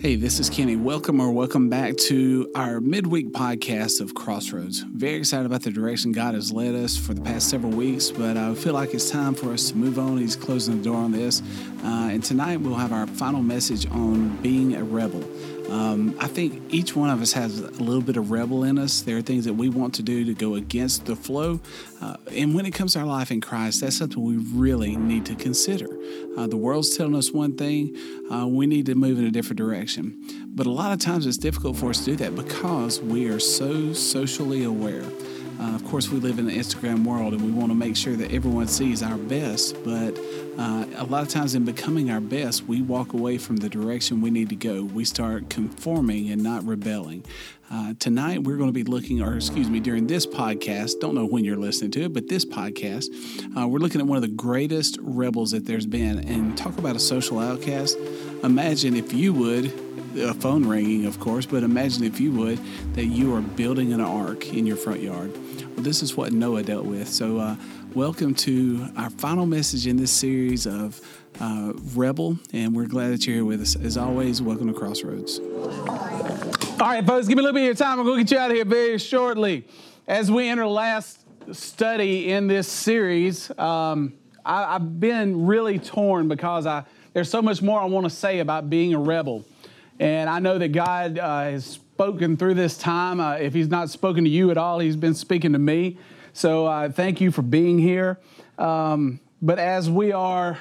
Hey, 0.00 0.16
this 0.16 0.40
is 0.40 0.48
Kenny. 0.48 0.76
Welcome 0.76 1.20
or 1.20 1.30
welcome 1.30 1.68
back 1.68 1.94
to 2.08 2.50
our 2.54 2.80
midweek 2.80 3.32
podcast 3.32 4.00
of 4.00 4.14
Crossroads. 4.14 4.80
Very 4.80 5.18
excited 5.18 5.44
about 5.44 5.60
the 5.60 5.70
direction 5.70 6.10
God 6.10 6.32
has 6.32 6.50
led 6.50 6.74
us 6.74 6.96
for 6.96 7.12
the 7.12 7.20
past 7.20 7.50
several 7.50 7.70
weeks, 7.70 8.10
but 8.10 8.38
I 8.38 8.54
feel 8.54 8.72
like 8.72 8.94
it's 8.94 9.10
time 9.10 9.34
for 9.34 9.52
us 9.52 9.68
to 9.68 9.76
move 9.76 9.98
on. 9.98 10.16
He's 10.16 10.36
closing 10.36 10.78
the 10.78 10.84
door 10.84 10.96
on 10.96 11.12
this. 11.12 11.42
Uh, 11.84 12.08
and 12.12 12.24
tonight 12.24 12.62
we'll 12.62 12.76
have 12.76 12.94
our 12.94 13.06
final 13.08 13.42
message 13.42 13.86
on 13.90 14.34
being 14.38 14.74
a 14.74 14.82
rebel. 14.82 15.22
Um, 15.70 16.16
I 16.18 16.26
think 16.26 16.62
each 16.74 16.96
one 16.96 17.10
of 17.10 17.22
us 17.22 17.32
has 17.32 17.60
a 17.60 17.70
little 17.70 18.02
bit 18.02 18.16
of 18.16 18.32
rebel 18.32 18.64
in 18.64 18.76
us. 18.76 19.02
There 19.02 19.16
are 19.16 19.22
things 19.22 19.44
that 19.44 19.54
we 19.54 19.68
want 19.68 19.94
to 19.94 20.02
do 20.02 20.24
to 20.24 20.34
go 20.34 20.56
against 20.56 21.06
the 21.06 21.14
flow. 21.14 21.60
Uh, 22.00 22.16
and 22.32 22.54
when 22.54 22.66
it 22.66 22.72
comes 22.72 22.94
to 22.94 23.00
our 23.00 23.06
life 23.06 23.30
in 23.30 23.40
Christ, 23.40 23.80
that's 23.80 23.96
something 23.96 24.20
we 24.22 24.36
really 24.36 24.96
need 24.96 25.24
to 25.26 25.36
consider. 25.36 25.88
Uh, 26.36 26.48
the 26.48 26.56
world's 26.56 26.96
telling 26.96 27.14
us 27.14 27.30
one 27.30 27.56
thing, 27.56 27.96
uh, 28.32 28.46
we 28.48 28.66
need 28.66 28.86
to 28.86 28.96
move 28.96 29.18
in 29.18 29.24
a 29.24 29.30
different 29.30 29.58
direction. 29.58 30.20
But 30.48 30.66
a 30.66 30.70
lot 30.72 30.92
of 30.92 30.98
times 30.98 31.26
it's 31.26 31.38
difficult 31.38 31.76
for 31.76 31.90
us 31.90 32.00
to 32.00 32.04
do 32.06 32.16
that 32.16 32.34
because 32.34 33.00
we 33.00 33.28
are 33.28 33.40
so 33.40 33.92
socially 33.92 34.64
aware. 34.64 35.04
Uh, 35.60 35.74
of 35.74 35.84
course, 35.84 36.08
we 36.08 36.18
live 36.18 36.38
in 36.38 36.46
the 36.46 36.56
Instagram 36.56 37.04
world 37.04 37.34
and 37.34 37.42
we 37.42 37.50
want 37.50 37.70
to 37.70 37.74
make 37.74 37.94
sure 37.94 38.16
that 38.16 38.32
everyone 38.32 38.66
sees 38.66 39.02
our 39.02 39.18
best, 39.18 39.76
but 39.84 40.18
uh, 40.58 40.86
a 40.96 41.04
lot 41.04 41.22
of 41.22 41.28
times 41.28 41.54
in 41.54 41.66
becoming 41.66 42.10
our 42.10 42.20
best, 42.20 42.66
we 42.66 42.80
walk 42.80 43.12
away 43.12 43.36
from 43.36 43.58
the 43.58 43.68
direction 43.68 44.22
we 44.22 44.30
need 44.30 44.48
to 44.48 44.56
go. 44.56 44.84
We 44.84 45.04
start 45.04 45.50
conforming 45.50 46.30
and 46.30 46.42
not 46.42 46.64
rebelling. 46.64 47.24
Uh, 47.70 47.92
tonight, 47.98 48.42
we're 48.42 48.56
going 48.56 48.70
to 48.70 48.72
be 48.72 48.84
looking, 48.84 49.20
or 49.20 49.36
excuse 49.36 49.68
me, 49.68 49.80
during 49.80 50.06
this 50.06 50.26
podcast, 50.26 50.98
don't 50.98 51.14
know 51.14 51.26
when 51.26 51.44
you're 51.44 51.58
listening 51.58 51.90
to 51.90 52.04
it, 52.04 52.14
but 52.14 52.28
this 52.28 52.46
podcast, 52.46 53.06
uh, 53.54 53.68
we're 53.68 53.78
looking 53.78 54.00
at 54.00 54.06
one 54.06 54.16
of 54.16 54.22
the 54.22 54.28
greatest 54.28 54.98
rebels 55.02 55.50
that 55.50 55.66
there's 55.66 55.86
been 55.86 56.20
and 56.26 56.56
talk 56.56 56.78
about 56.78 56.96
a 56.96 57.00
social 57.00 57.38
outcast. 57.38 57.98
Imagine 58.42 58.96
if 58.96 59.12
you 59.12 59.34
would 59.34 59.72
a 60.16 60.34
phone 60.34 60.66
ringing, 60.66 61.06
of 61.06 61.20
course, 61.20 61.46
but 61.46 61.62
imagine 61.62 62.04
if 62.04 62.20
you 62.20 62.32
would 62.32 62.58
that 62.94 63.06
you 63.06 63.34
are 63.34 63.40
building 63.40 63.92
an 63.92 64.00
ark 64.00 64.52
in 64.52 64.66
your 64.66 64.76
front 64.76 65.00
yard. 65.00 65.32
Well, 65.74 65.84
this 65.84 66.02
is 66.02 66.16
what 66.16 66.32
Noah 66.32 66.62
dealt 66.62 66.84
with. 66.84 67.08
So, 67.08 67.38
uh, 67.38 67.56
welcome 67.94 68.34
to 68.36 68.88
our 68.96 69.10
final 69.10 69.46
message 69.46 69.86
in 69.86 69.96
this 69.96 70.10
series 70.10 70.66
of 70.66 71.00
uh, 71.40 71.72
Rebel, 71.94 72.38
and 72.52 72.74
we're 72.74 72.86
glad 72.86 73.12
that 73.12 73.26
you're 73.26 73.36
here 73.36 73.44
with 73.44 73.60
us. 73.60 73.76
As 73.76 73.96
always, 73.96 74.42
welcome 74.42 74.66
to 74.66 74.74
Crossroads. 74.74 75.38
All 75.38 76.88
right, 76.88 77.06
folks, 77.06 77.28
give 77.28 77.36
me 77.36 77.42
a 77.42 77.44
little 77.44 77.54
bit 77.54 77.60
of 77.60 77.66
your 77.66 77.74
time. 77.74 78.00
I'm 78.00 78.04
going 78.04 78.18
to 78.18 78.24
get 78.24 78.32
you 78.32 78.38
out 78.38 78.50
of 78.50 78.56
here 78.56 78.64
very 78.64 78.98
shortly. 78.98 79.66
As 80.08 80.30
we 80.30 80.48
enter 80.48 80.66
last 80.66 81.20
study 81.52 82.32
in 82.32 82.48
this 82.48 82.66
series, 82.66 83.50
um, 83.58 84.14
I, 84.44 84.72
have 84.72 84.98
been 84.98 85.46
really 85.46 85.78
torn 85.78 86.26
because 86.26 86.66
I, 86.66 86.84
there's 87.12 87.30
so 87.30 87.42
much 87.42 87.62
more 87.62 87.80
I 87.80 87.84
want 87.84 88.04
to 88.04 88.10
say 88.10 88.40
about 88.40 88.68
being 88.68 88.94
a 88.94 88.98
rebel. 88.98 89.44
And 90.00 90.30
I 90.30 90.38
know 90.38 90.56
that 90.56 90.68
God 90.68 91.18
uh, 91.18 91.42
has 91.42 91.66
spoken 91.66 92.38
through 92.38 92.54
this 92.54 92.78
time. 92.78 93.20
Uh, 93.20 93.34
if 93.34 93.52
He's 93.52 93.68
not 93.68 93.90
spoken 93.90 94.24
to 94.24 94.30
you 94.30 94.50
at 94.50 94.56
all, 94.56 94.78
He's 94.78 94.96
been 94.96 95.14
speaking 95.14 95.52
to 95.52 95.58
me. 95.58 95.98
So 96.32 96.64
uh, 96.66 96.88
thank 96.90 97.20
you 97.20 97.30
for 97.30 97.42
being 97.42 97.78
here. 97.78 98.18
Um, 98.58 99.20
but 99.42 99.58
as 99.58 99.90
we 99.90 100.10
are, 100.10 100.58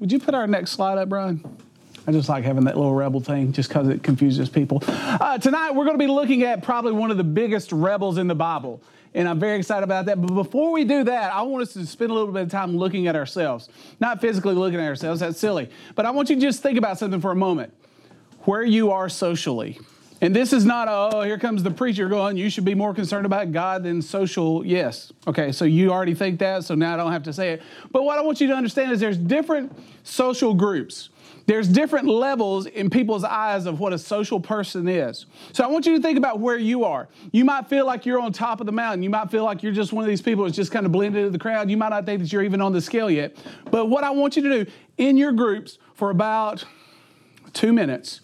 would 0.00 0.10
you 0.10 0.18
put 0.18 0.34
our 0.34 0.48
next 0.48 0.72
slide 0.72 0.98
up, 0.98 1.08
Brian? 1.08 1.56
I 2.04 2.10
just 2.10 2.28
like 2.28 2.42
having 2.42 2.64
that 2.64 2.76
little 2.76 2.92
rebel 2.94 3.20
thing 3.20 3.52
just 3.52 3.68
because 3.68 3.86
it 3.86 4.02
confuses 4.02 4.48
people. 4.48 4.82
Uh, 4.88 5.38
tonight, 5.38 5.70
we're 5.70 5.84
going 5.84 5.96
to 5.98 6.04
be 6.04 6.10
looking 6.10 6.42
at 6.42 6.64
probably 6.64 6.92
one 6.92 7.12
of 7.12 7.16
the 7.16 7.24
biggest 7.24 7.70
rebels 7.70 8.18
in 8.18 8.26
the 8.26 8.34
Bible. 8.34 8.82
And 9.14 9.28
I'm 9.28 9.38
very 9.38 9.58
excited 9.58 9.84
about 9.84 10.06
that. 10.06 10.20
But 10.20 10.34
before 10.34 10.72
we 10.72 10.84
do 10.84 11.04
that, 11.04 11.32
I 11.32 11.42
want 11.42 11.62
us 11.62 11.74
to 11.74 11.86
spend 11.86 12.10
a 12.10 12.14
little 12.14 12.32
bit 12.32 12.42
of 12.42 12.50
time 12.50 12.76
looking 12.76 13.06
at 13.06 13.14
ourselves. 13.14 13.68
Not 14.00 14.20
physically 14.20 14.54
looking 14.54 14.80
at 14.80 14.86
ourselves, 14.86 15.20
that's 15.20 15.38
silly. 15.38 15.70
But 15.94 16.06
I 16.06 16.10
want 16.10 16.28
you 16.28 16.36
to 16.36 16.42
just 16.42 16.60
think 16.60 16.76
about 16.76 16.98
something 16.98 17.20
for 17.20 17.30
a 17.30 17.36
moment 17.36 17.72
where 18.44 18.62
you 18.62 18.90
are 18.90 19.08
socially. 19.08 19.78
And 20.22 20.36
this 20.36 20.52
is 20.52 20.66
not, 20.66 20.86
a, 20.86 21.16
oh, 21.16 21.22
here 21.22 21.38
comes 21.38 21.62
the 21.62 21.70
preacher 21.70 22.06
going, 22.06 22.36
you 22.36 22.50
should 22.50 22.66
be 22.66 22.74
more 22.74 22.92
concerned 22.92 23.24
about 23.24 23.52
God 23.52 23.82
than 23.82 24.02
social. 24.02 24.64
Yes. 24.66 25.12
Okay, 25.26 25.50
so 25.50 25.64
you 25.64 25.90
already 25.90 26.14
think 26.14 26.38
that, 26.40 26.64
so 26.64 26.74
now 26.74 26.92
I 26.92 26.96
don't 26.98 27.12
have 27.12 27.22
to 27.22 27.32
say 27.32 27.52
it. 27.52 27.62
But 27.90 28.02
what 28.02 28.18
I 28.18 28.20
want 28.20 28.38
you 28.38 28.48
to 28.48 28.54
understand 28.54 28.92
is 28.92 29.00
there's 29.00 29.16
different 29.16 29.72
social 30.02 30.52
groups. 30.52 31.08
There's 31.46 31.66
different 31.68 32.06
levels 32.06 32.66
in 32.66 32.90
people's 32.90 33.24
eyes 33.24 33.64
of 33.64 33.80
what 33.80 33.94
a 33.94 33.98
social 33.98 34.38
person 34.38 34.86
is. 34.86 35.24
So 35.52 35.64
I 35.64 35.68
want 35.68 35.86
you 35.86 35.96
to 35.96 36.02
think 36.02 36.18
about 36.18 36.38
where 36.38 36.58
you 36.58 36.84
are. 36.84 37.08
You 37.32 37.46
might 37.46 37.66
feel 37.68 37.86
like 37.86 38.04
you're 38.04 38.20
on 38.20 38.32
top 38.32 38.60
of 38.60 38.66
the 38.66 38.72
mountain. 38.72 39.02
You 39.02 39.10
might 39.10 39.30
feel 39.30 39.42
like 39.42 39.62
you're 39.62 39.72
just 39.72 39.92
one 39.92 40.04
of 40.04 40.08
these 40.08 40.22
people 40.22 40.44
that's 40.44 40.54
just 40.54 40.70
kind 40.70 40.84
of 40.84 40.92
blended 40.92 41.20
into 41.20 41.30
the 41.30 41.38
crowd. 41.38 41.70
You 41.70 41.78
might 41.78 41.88
not 41.88 42.04
think 42.04 42.20
that 42.20 42.30
you're 42.30 42.42
even 42.42 42.60
on 42.60 42.72
the 42.72 42.80
scale 42.80 43.10
yet. 43.10 43.36
But 43.70 43.86
what 43.86 44.04
I 44.04 44.10
want 44.10 44.36
you 44.36 44.42
to 44.42 44.64
do 44.64 44.70
in 44.98 45.16
your 45.16 45.32
groups 45.32 45.78
for 45.94 46.10
about 46.10 46.64
two 47.52 47.72
minutes, 47.72 48.20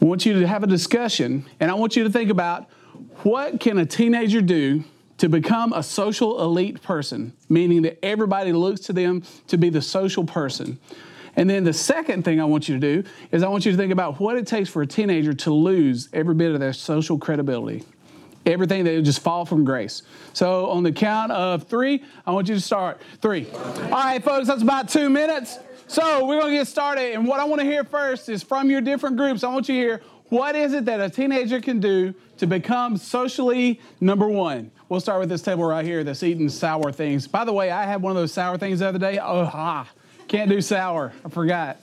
I 0.00 0.04
want 0.04 0.24
you 0.24 0.38
to 0.40 0.46
have 0.46 0.62
a 0.62 0.66
discussion, 0.66 1.46
and 1.58 1.70
I 1.70 1.74
want 1.74 1.96
you 1.96 2.04
to 2.04 2.10
think 2.10 2.30
about 2.30 2.68
what 3.22 3.58
can 3.58 3.78
a 3.78 3.86
teenager 3.86 4.40
do 4.40 4.84
to 5.18 5.28
become 5.28 5.72
a 5.72 5.82
social 5.82 6.40
elite 6.40 6.82
person, 6.82 7.32
meaning 7.48 7.82
that 7.82 8.04
everybody 8.04 8.52
looks 8.52 8.80
to 8.82 8.92
them 8.92 9.24
to 9.48 9.58
be 9.58 9.70
the 9.70 9.82
social 9.82 10.24
person. 10.24 10.78
And 11.34 11.50
then 11.50 11.64
the 11.64 11.72
second 11.72 12.24
thing 12.24 12.40
I 12.40 12.44
want 12.44 12.68
you 12.68 12.78
to 12.78 13.02
do 13.02 13.08
is 13.32 13.42
I 13.42 13.48
want 13.48 13.66
you 13.66 13.72
to 13.72 13.78
think 13.78 13.92
about 13.92 14.20
what 14.20 14.36
it 14.36 14.46
takes 14.46 14.68
for 14.68 14.82
a 14.82 14.86
teenager 14.86 15.32
to 15.32 15.52
lose 15.52 16.08
every 16.12 16.34
bit 16.34 16.52
of 16.52 16.60
their 16.60 16.72
social 16.72 17.18
credibility. 17.18 17.84
Everything 18.46 18.84
they 18.84 19.00
just 19.02 19.20
fall 19.20 19.44
from 19.44 19.64
grace. 19.64 20.02
So, 20.32 20.70
on 20.70 20.82
the 20.82 20.92
count 20.92 21.32
of 21.32 21.64
three, 21.64 22.02
I 22.26 22.30
want 22.30 22.48
you 22.48 22.54
to 22.54 22.60
start. 22.60 23.00
Three. 23.20 23.46
All 23.50 23.90
right, 23.90 24.22
folks, 24.22 24.46
that's 24.46 24.62
about 24.62 24.88
two 24.88 25.10
minutes. 25.10 25.58
So 25.88 26.26
we're 26.26 26.38
going 26.38 26.52
to 26.52 26.58
get 26.58 26.68
started. 26.68 27.14
And 27.14 27.26
what 27.26 27.40
I 27.40 27.44
want 27.44 27.60
to 27.60 27.66
hear 27.66 27.82
first 27.82 28.28
is 28.28 28.42
from 28.42 28.70
your 28.70 28.82
different 28.82 29.16
groups, 29.16 29.42
I 29.42 29.48
want 29.48 29.68
you 29.70 29.74
to 29.74 29.80
hear 29.80 30.00
what 30.28 30.54
is 30.54 30.74
it 30.74 30.84
that 30.84 31.00
a 31.00 31.08
teenager 31.08 31.60
can 31.60 31.80
do 31.80 32.14
to 32.36 32.46
become 32.46 32.98
socially 32.98 33.80
number 33.98 34.28
one? 34.28 34.70
We'll 34.90 35.00
start 35.00 35.20
with 35.20 35.30
this 35.30 35.40
table 35.40 35.64
right 35.64 35.84
here 35.84 36.04
that's 36.04 36.22
eating 36.22 36.50
sour 36.50 36.92
things. 36.92 37.26
By 37.26 37.46
the 37.46 37.54
way, 37.54 37.70
I 37.70 37.84
had 37.84 38.02
one 38.02 38.10
of 38.10 38.16
those 38.16 38.32
sour 38.32 38.58
things 38.58 38.80
the 38.80 38.88
other 38.88 38.98
day. 38.98 39.18
Oh, 39.18 39.46
ha. 39.46 39.88
Can't 40.28 40.50
do 40.50 40.60
sour. 40.60 41.14
I 41.24 41.28
forgot. 41.30 41.78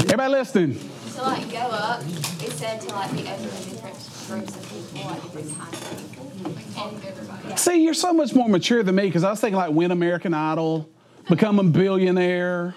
Everybody 0.00 0.32
listening? 0.32 0.78
To 1.16 1.22
like 1.22 1.50
go 1.52 1.58
up, 1.58 2.00
it 2.00 2.52
said 2.52 2.80
to 2.80 2.94
like 2.94 3.12
be 3.12 3.28
open 3.28 3.42
to 3.42 3.70
different 3.70 3.96
groups 4.26 4.56
of 4.56 4.94
people, 4.94 5.10
like 5.10 5.22
different 5.22 5.58
kinds 5.58 5.82
of 5.82 6.12
people. 6.12 6.32
And 6.78 7.04
everybody. 7.04 7.56
See, 7.56 7.84
you're 7.84 7.92
so 7.92 8.14
much 8.14 8.34
more 8.34 8.48
mature 8.48 8.82
than 8.82 8.94
me 8.94 9.04
because 9.04 9.24
I 9.24 9.30
was 9.30 9.40
thinking 9.40 9.58
like 9.58 9.72
win 9.72 9.90
American 9.90 10.32
Idol 10.32 10.88
become 11.28 11.58
a 11.58 11.64
billionaire. 11.64 12.74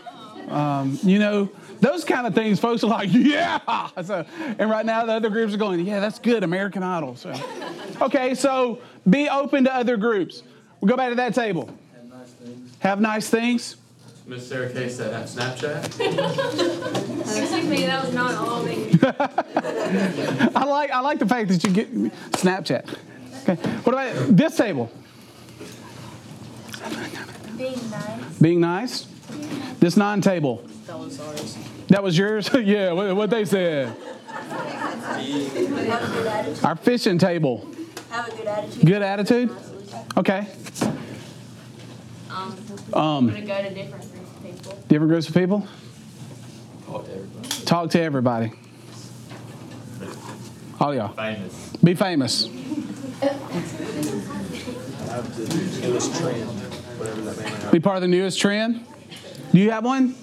Um, 0.48 1.00
you 1.04 1.20
know, 1.20 1.50
those 1.80 2.04
kind 2.04 2.28
of 2.28 2.36
things, 2.36 2.60
folks 2.60 2.84
are 2.84 2.88
like, 2.88 3.10
yeah. 3.14 3.60
So, 4.04 4.26
and 4.38 4.70
right 4.70 4.86
now 4.86 5.06
the 5.06 5.14
other 5.14 5.30
groups 5.30 5.54
are 5.54 5.58
going, 5.58 5.86
yeah, 5.86 6.00
that's 6.00 6.20
good, 6.20 6.44
American 6.44 6.84
Idol. 6.84 7.16
So, 7.16 7.34
okay, 8.02 8.36
so 8.36 8.80
be 9.10 9.30
open 9.30 9.64
to 9.66 9.74
other 9.74 9.98
groups. 9.98 10.44
We'll 10.80 10.90
go 10.90 10.98
back 10.98 11.10
to 11.10 11.16
that 11.16 11.34
table. 11.34 11.70
Have 11.94 12.10
nice 12.10 12.32
things. 12.32 12.78
Have 12.80 13.02
nice 13.02 13.30
things. 13.30 13.76
Miss 14.28 14.48
Sarah 14.48 14.72
Kay 14.72 14.88
said 14.88 15.14
have 15.14 15.26
Snapchat. 15.26 15.84
Excuse 17.22 17.66
me, 17.66 17.86
that 17.86 18.06
was 18.06 18.14
not 18.14 18.36
all 18.36 18.64
me. 18.64 18.92
I 20.56 20.64
like 20.64 20.92
I 20.92 21.00
like 21.00 21.20
the 21.20 21.28
fact 21.28 21.50
that 21.50 21.64
you 21.64 21.72
get 21.72 21.94
Snapchat. 22.32 22.98
Okay. 23.42 23.56
What 23.56 23.94
about 23.94 24.38
this 24.38 24.56
table? 24.56 24.92
Being 27.62 27.90
nice. 27.92 28.40
Being 28.40 28.60
nice. 28.60 29.08
This 29.80 29.96
non 29.96 30.20
table. 30.22 30.64
That 30.88 30.98
was 30.98 31.20
ours. 31.20 31.58
That 31.90 32.02
was 32.04 32.18
yours? 32.18 32.50
yeah, 32.64 32.92
what, 32.92 33.16
what 33.16 33.30
they 33.30 33.46
said. 33.46 33.96
Have 34.28 35.20
a 35.20 36.14
good 36.14 36.28
attitude. 36.28 36.64
Our 36.66 36.76
fishing 36.76 37.18
table. 37.20 37.68
Have 38.10 38.28
a 38.28 38.32
good 38.36 38.48
attitude. 38.48 38.86
Good 38.86 39.02
attitude? 39.04 39.56
Okay. 40.18 40.48
Um, 42.32 42.58
Um, 42.94 43.28
I'm 43.28 43.28
gonna 43.28 43.42
go 43.42 43.62
to 43.62 43.70
different 43.74 44.12
groups 44.12 44.32
of 44.32 44.44
people. 44.44 44.74
different 44.88 45.10
groups 45.12 45.28
of 45.30 45.34
people? 45.36 45.68
Talk 46.88 47.06
to 47.06 47.12
everybody. 47.12 47.66
Talk 47.66 47.90
to 47.92 48.02
everybody. 48.02 48.52
All 50.80 50.96
y'all. 50.96 51.10
Famous. 51.10 51.70
Be 51.84 51.94
famous. 51.94 52.46
Have 55.12 55.36
the 55.38 55.44
newest 55.88 56.16
trend, 56.20 56.48
whatever 56.48 56.58
that 56.58 56.70
may 56.71 56.71
be. 57.04 57.72
Be 57.72 57.80
part 57.80 57.98
of 57.98 58.02
the 58.02 58.08
newest 58.08 58.40
trend. 58.40 58.86
Do 59.52 59.60
you 59.60 59.72
have 59.72 59.84
one? 59.84 60.16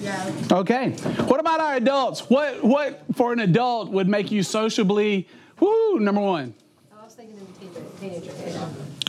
Yeah. 0.00 0.32
Okay. 0.50 0.90
What 1.26 1.40
about 1.40 1.60
our 1.60 1.74
adults? 1.76 2.28
What 2.30 2.62
what 2.64 3.02
for 3.14 3.32
an 3.32 3.40
adult 3.40 3.90
would 3.90 4.08
make 4.08 4.30
you 4.30 4.42
sociably 4.42 5.28
whoo 5.58 5.98
number 6.00 6.20
one? 6.20 6.54
I 6.98 7.04
was 7.04 7.14
thinking 7.14 7.36
of 7.38 7.60
the 7.60 7.98
teenager. 8.00 8.32
teenager. 8.32 8.68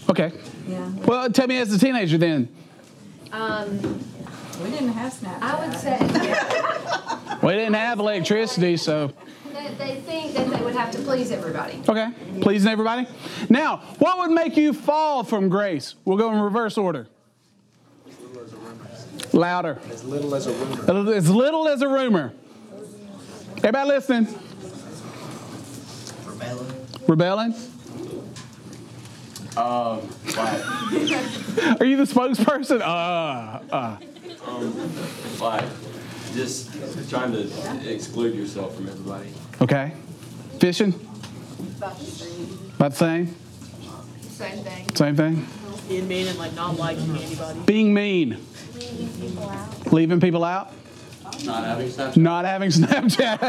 Okay. 0.10 0.32
Yeah. 0.68 0.90
Well, 1.06 1.30
tell 1.30 1.48
me 1.48 1.58
as 1.58 1.72
a 1.74 1.80
teenager 1.80 2.18
then. 2.18 2.50
Um, 3.32 4.04
We 4.64 4.70
didn't 4.70 4.90
have 4.90 5.14
Snapchat. 5.14 5.42
I 5.42 5.68
would 5.68 5.78
say 5.80 7.38
We 7.48 7.54
didn't 7.54 7.76
have 7.76 8.00
electricity, 8.00 8.76
so 8.78 9.14
that 9.64 9.78
they 9.78 10.02
think 10.02 10.34
that 10.34 10.50
they 10.50 10.64
would 10.64 10.76
have 10.76 10.92
to 10.92 11.00
please 11.00 11.32
everybody. 11.32 11.82
okay. 11.88 12.10
Pleasing 12.42 12.72
everybody. 12.72 13.08
Now, 13.50 13.78
what 14.00 14.18
would 14.20 14.32
make 14.32 14.58
you 14.58 14.74
fall 14.74 15.24
from 15.24 15.50
grace? 15.50 15.96
We'll 16.06 16.18
go 16.18 16.32
in 16.32 16.40
reverse 16.40 16.78
order. 16.78 17.08
Louder. 19.34 19.80
As 19.90 20.04
little 20.04 20.36
as 20.36 20.48
a 20.48 20.54
rumor. 20.54 21.14
As 21.14 21.30
little 21.30 21.68
as 21.68 21.82
a 21.82 21.88
rumor. 21.88 22.34
Everybody 23.58 23.90
listening? 23.90 24.28
Rebelling. 26.26 26.88
Rebelling? 27.08 27.56
Um, 29.58 30.10
like, 30.38 30.66
Are 31.82 31.86
you 31.86 31.98
the 31.98 32.08
spokesperson? 32.08 32.82
Uh, 32.82 33.60
uh. 33.72 33.98
like, 35.40 35.66
just 36.34 37.10
trying 37.10 37.34
to 37.34 37.94
exclude 37.94 38.36
yourself 38.36 38.76
from 38.76 38.88
everybody. 38.88 39.30
Okay. 39.60 39.94
Fishing? 40.60 40.94
About 41.78 41.98
the 41.98 42.06
same. 42.06 42.72
About 42.76 42.92
the 42.92 42.98
same? 42.98 43.36
Same 44.22 44.64
thing. 44.64 44.96
Same 44.96 45.16
thing? 45.16 45.48
Being 45.88 46.08
mean 46.08 46.28
and 46.28 46.38
like 46.40 46.54
not 46.56 46.78
liking 46.78 47.10
anybody. 47.18 47.60
Being 47.66 47.94
mean. 47.94 48.38
Leaving 48.76 49.10
people 49.20 49.50
out? 49.50 49.94
Leaving 49.94 50.20
people 50.20 50.44
out? 50.44 50.72
Not 51.46 51.64
having 51.64 51.88
Snapchat. 51.88 52.18
Not 52.18 52.46
having 52.46 52.70
Snapchat. 52.70 53.42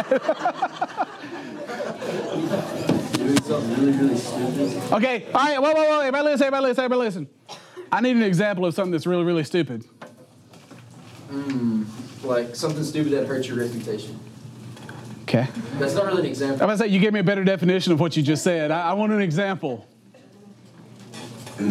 Doing 3.17 3.43
something 3.43 3.75
really, 3.77 3.93
really 3.93 4.17
stupid. 4.17 4.93
okay, 4.93 5.27
all 5.33 5.45
right, 5.45 5.61
whoa, 5.61 5.73
whoa, 5.73 5.85
whoa, 5.85 6.01
everybody 6.01 6.25
listen, 6.25 6.47
everybody 6.47 6.67
listen, 6.67 6.85
everybody 6.85 7.07
listen. 7.07 7.29
I 7.91 8.01
need 8.01 8.17
an 8.17 8.23
example 8.23 8.65
of 8.67 8.75
something 8.75 8.93
that's 8.93 9.07
really, 9.07 9.25
really 9.25 9.45
stupid. 9.45 9.85
Hmm, 11.29 11.85
like 12.25 12.57
something 12.57 12.85
stupid 12.85 13.13
that 13.13 13.27
hurts 13.27 13.49
your 13.49 13.59
reputation. 13.59 14.19
Okay. 15.35 15.49
That's 15.79 15.95
not 15.95 16.05
really 16.05 16.21
an 16.21 16.27
example. 16.27 16.61
I'm 16.61 16.67
going 16.67 16.79
to 16.79 16.85
say 16.85 16.91
you 16.91 17.01
gave 17.01 17.15
me 17.15 17.21
a 17.21 17.25
better 17.25 17.43
definition 17.43 17.91
of 17.95 18.01
what 18.01 18.19
you 18.19 18.23
just 18.23 18.45
said. 18.45 18.71
I, 18.71 18.91
I 18.91 18.93
want 18.93 19.13
an 19.13 19.23
example. 19.23 19.89
I 21.59 21.63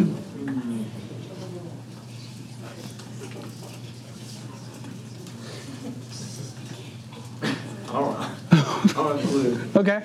don't 7.92 8.18
know. 8.18 8.28
I 8.50 8.92
don't 8.94 9.16
have 9.16 9.24
a 9.24 9.28
clue. 9.28 9.60
Okay. 9.76 10.02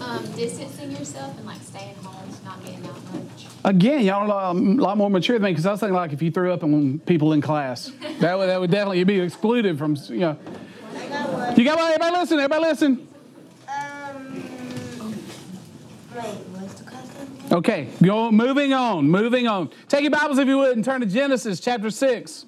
Um, 0.00 0.32
distancing 0.32 0.90
yourself 0.90 1.36
and 1.36 1.46
like 1.46 1.62
staying 1.62 1.94
home, 2.02 2.28
not 2.44 2.60
getting 2.64 2.84
out 2.86 3.14
much. 3.14 3.46
Again, 3.64 4.04
y'all 4.04 4.32
are 4.32 4.50
a 4.50 4.54
lot 4.54 4.96
more 4.98 5.10
mature 5.10 5.36
than 5.36 5.44
me 5.44 5.52
because 5.52 5.64
I 5.64 5.70
was 5.70 5.78
thinking 5.78 5.94
like 5.94 6.12
if 6.12 6.20
you 6.22 6.32
threw 6.32 6.52
up 6.52 6.64
on 6.64 6.98
people 7.06 7.34
in 7.34 7.40
class, 7.40 7.92
that 8.18 8.36
would, 8.36 8.48
that 8.48 8.60
would 8.60 8.72
definitely 8.72 8.98
you'd 8.98 9.06
be 9.06 9.20
excluded 9.20 9.78
from, 9.78 9.96
you 10.08 10.16
know. 10.16 10.38
Got 11.14 11.32
one. 11.32 11.56
You 11.56 11.64
got 11.64 11.78
one? 11.78 11.86
Everybody 11.92 12.16
listen, 12.16 12.38
everybody 12.40 12.62
listen. 12.64 13.08
Um, 13.68 15.14
wait? 16.16 17.52
Okay, 17.52 17.88
go, 18.02 18.32
moving 18.32 18.72
on, 18.72 19.08
moving 19.08 19.46
on. 19.46 19.70
Take 19.88 20.02
your 20.02 20.10
Bibles 20.10 20.38
if 20.38 20.48
you 20.48 20.58
would 20.58 20.74
and 20.74 20.84
turn 20.84 21.02
to 21.02 21.06
Genesis 21.06 21.60
chapter 21.60 21.88
6. 21.88 22.46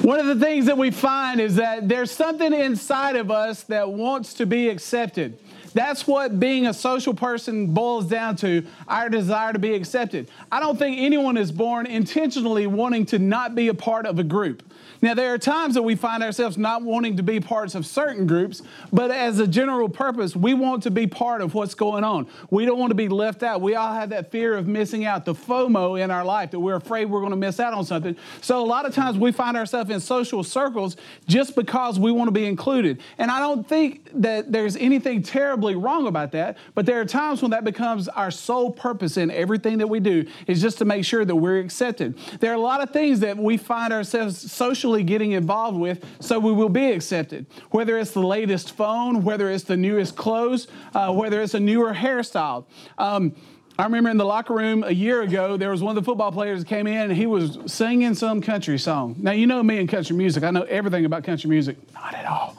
One 0.00 0.18
of 0.18 0.26
the 0.26 0.36
things 0.36 0.64
that 0.66 0.78
we 0.78 0.90
find 0.90 1.40
is 1.40 1.56
that 1.56 1.88
there's 1.88 2.10
something 2.10 2.54
inside 2.54 3.16
of 3.16 3.30
us 3.30 3.64
that 3.64 3.90
wants 3.90 4.32
to 4.34 4.46
be 4.46 4.70
accepted. 4.70 5.38
That's 5.74 6.06
what 6.06 6.40
being 6.40 6.66
a 6.68 6.72
social 6.72 7.12
person 7.12 7.66
boils 7.74 8.06
down 8.06 8.36
to 8.36 8.64
our 8.88 9.10
desire 9.10 9.52
to 9.52 9.58
be 9.58 9.74
accepted. 9.74 10.30
I 10.50 10.60
don't 10.60 10.78
think 10.78 10.98
anyone 10.98 11.36
is 11.36 11.52
born 11.52 11.86
intentionally 11.86 12.66
wanting 12.66 13.04
to 13.06 13.18
not 13.18 13.54
be 13.54 13.68
a 13.68 13.74
part 13.74 14.06
of 14.06 14.18
a 14.18 14.24
group. 14.24 14.62
Now, 15.02 15.14
there 15.14 15.32
are 15.34 15.38
times 15.38 15.74
that 15.74 15.82
we 15.82 15.94
find 15.94 16.22
ourselves 16.22 16.56
not 16.56 16.82
wanting 16.82 17.16
to 17.16 17.22
be 17.22 17.40
parts 17.40 17.74
of 17.74 17.86
certain 17.86 18.26
groups, 18.26 18.62
but 18.92 19.10
as 19.10 19.38
a 19.38 19.46
general 19.46 19.88
purpose, 19.88 20.34
we 20.36 20.54
want 20.54 20.82
to 20.84 20.90
be 20.90 21.06
part 21.06 21.40
of 21.40 21.54
what's 21.54 21.74
going 21.74 22.04
on. 22.04 22.26
We 22.50 22.64
don't 22.64 22.78
want 22.78 22.90
to 22.90 22.94
be 22.94 23.08
left 23.08 23.42
out. 23.42 23.60
We 23.60 23.74
all 23.74 23.92
have 23.92 24.10
that 24.10 24.30
fear 24.30 24.54
of 24.54 24.66
missing 24.66 25.04
out, 25.04 25.24
the 25.24 25.34
FOMO 25.34 26.00
in 26.00 26.10
our 26.10 26.24
life, 26.24 26.50
that 26.52 26.60
we're 26.60 26.76
afraid 26.76 27.06
we're 27.06 27.20
going 27.20 27.30
to 27.30 27.36
miss 27.36 27.60
out 27.60 27.74
on 27.74 27.84
something. 27.84 28.16
So, 28.40 28.62
a 28.62 28.66
lot 28.66 28.86
of 28.86 28.94
times 28.94 29.18
we 29.18 29.32
find 29.32 29.56
ourselves 29.56 29.90
in 29.90 30.00
social 30.00 30.42
circles 30.44 30.96
just 31.26 31.54
because 31.54 31.98
we 31.98 32.12
want 32.12 32.28
to 32.28 32.32
be 32.32 32.46
included. 32.46 33.00
And 33.18 33.30
I 33.30 33.40
don't 33.40 33.68
think 33.68 34.08
that 34.14 34.52
there's 34.52 34.76
anything 34.76 35.22
terribly 35.22 35.74
wrong 35.74 36.06
about 36.06 36.32
that, 36.32 36.56
but 36.74 36.86
there 36.86 37.00
are 37.00 37.04
times 37.04 37.42
when 37.42 37.50
that 37.50 37.64
becomes 37.64 38.08
our 38.08 38.30
sole 38.30 38.70
purpose 38.70 39.16
in 39.16 39.30
everything 39.30 39.78
that 39.78 39.88
we 39.88 40.00
do, 40.00 40.26
is 40.46 40.60
just 40.60 40.78
to 40.78 40.84
make 40.84 41.04
sure 41.04 41.24
that 41.24 41.34
we're 41.34 41.58
accepted. 41.58 42.16
There 42.40 42.50
are 42.52 42.56
a 42.56 42.60
lot 42.60 42.82
of 42.82 42.90
things 42.90 43.20
that 43.20 43.36
we 43.36 43.56
find 43.56 43.92
ourselves 43.92 44.52
socially 44.52 44.93
getting 45.02 45.32
involved 45.32 45.78
with 45.78 46.04
so 46.20 46.38
we 46.38 46.52
will 46.52 46.68
be 46.68 46.92
accepted. 46.92 47.46
Whether 47.70 47.98
it's 47.98 48.12
the 48.12 48.20
latest 48.20 48.76
phone, 48.76 49.24
whether 49.24 49.50
it's 49.50 49.64
the 49.64 49.76
newest 49.76 50.16
clothes, 50.16 50.68
uh, 50.94 51.12
whether 51.12 51.42
it's 51.42 51.54
a 51.54 51.60
newer 51.60 51.92
hairstyle. 51.94 52.66
Um, 52.98 53.34
I 53.76 53.84
remember 53.84 54.10
in 54.10 54.18
the 54.18 54.24
locker 54.24 54.54
room 54.54 54.84
a 54.84 54.92
year 54.92 55.22
ago, 55.22 55.56
there 55.56 55.70
was 55.70 55.82
one 55.82 55.96
of 55.96 56.04
the 56.04 56.08
football 56.08 56.30
players 56.30 56.60
that 56.60 56.68
came 56.68 56.86
in 56.86 57.10
and 57.10 57.12
he 57.12 57.26
was 57.26 57.58
singing 57.66 58.14
some 58.14 58.40
country 58.40 58.78
song. 58.78 59.16
Now, 59.18 59.32
you 59.32 59.48
know 59.48 59.64
me 59.64 59.80
and 59.80 59.88
country 59.88 60.14
music. 60.14 60.44
I 60.44 60.52
know 60.52 60.62
everything 60.62 61.04
about 61.04 61.24
country 61.24 61.50
music. 61.50 61.76
Not 61.92 62.14
at 62.14 62.24
all. 62.24 62.56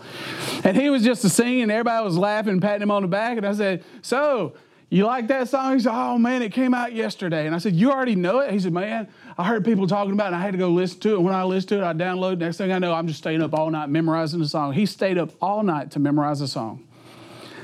And 0.65 0.75
he 0.75 0.89
was 0.89 1.03
just 1.03 1.23
a 1.23 1.29
singing, 1.29 1.71
everybody 1.71 2.03
was 2.03 2.17
laughing, 2.17 2.59
patting 2.59 2.81
him 2.81 2.91
on 2.91 3.03
the 3.03 3.07
back. 3.07 3.37
And 3.37 3.45
I 3.45 3.53
said, 3.53 3.83
So, 4.01 4.55
you 4.95 5.05
like 5.05 5.27
that 5.27 5.49
song? 5.49 5.73
He 5.73 5.79
said, 5.81 5.91
Oh 5.93 6.17
man, 6.17 6.41
it 6.41 6.53
came 6.53 6.73
out 6.73 6.93
yesterday. 6.93 7.45
And 7.45 7.53
I 7.53 7.57
said, 7.57 7.75
You 7.75 7.91
already 7.91 8.15
know 8.15 8.39
it? 8.39 8.51
He 8.51 8.59
said, 8.59 8.71
Man, 8.71 9.09
I 9.37 9.43
heard 9.43 9.65
people 9.65 9.87
talking 9.87 10.13
about 10.13 10.25
it, 10.25 10.27
and 10.27 10.35
I 10.37 10.41
had 10.41 10.53
to 10.53 10.57
go 10.57 10.69
listen 10.69 10.99
to 11.01 11.09
it. 11.09 11.15
And 11.15 11.25
when 11.25 11.33
I 11.33 11.43
listened 11.43 11.69
to 11.69 11.79
it, 11.79 11.83
I 11.83 11.93
downloaded. 11.93 12.37
Next 12.37 12.57
thing 12.57 12.71
I 12.71 12.79
know, 12.79 12.93
I'm 12.93 13.07
just 13.07 13.19
staying 13.19 13.41
up 13.41 13.53
all 13.53 13.69
night 13.69 13.89
memorizing 13.89 14.39
the 14.39 14.47
song. 14.47 14.71
He 14.71 14.85
stayed 14.85 15.17
up 15.17 15.31
all 15.41 15.63
night 15.63 15.91
to 15.91 15.99
memorize 15.99 16.39
the 16.39 16.47
song. 16.47 16.87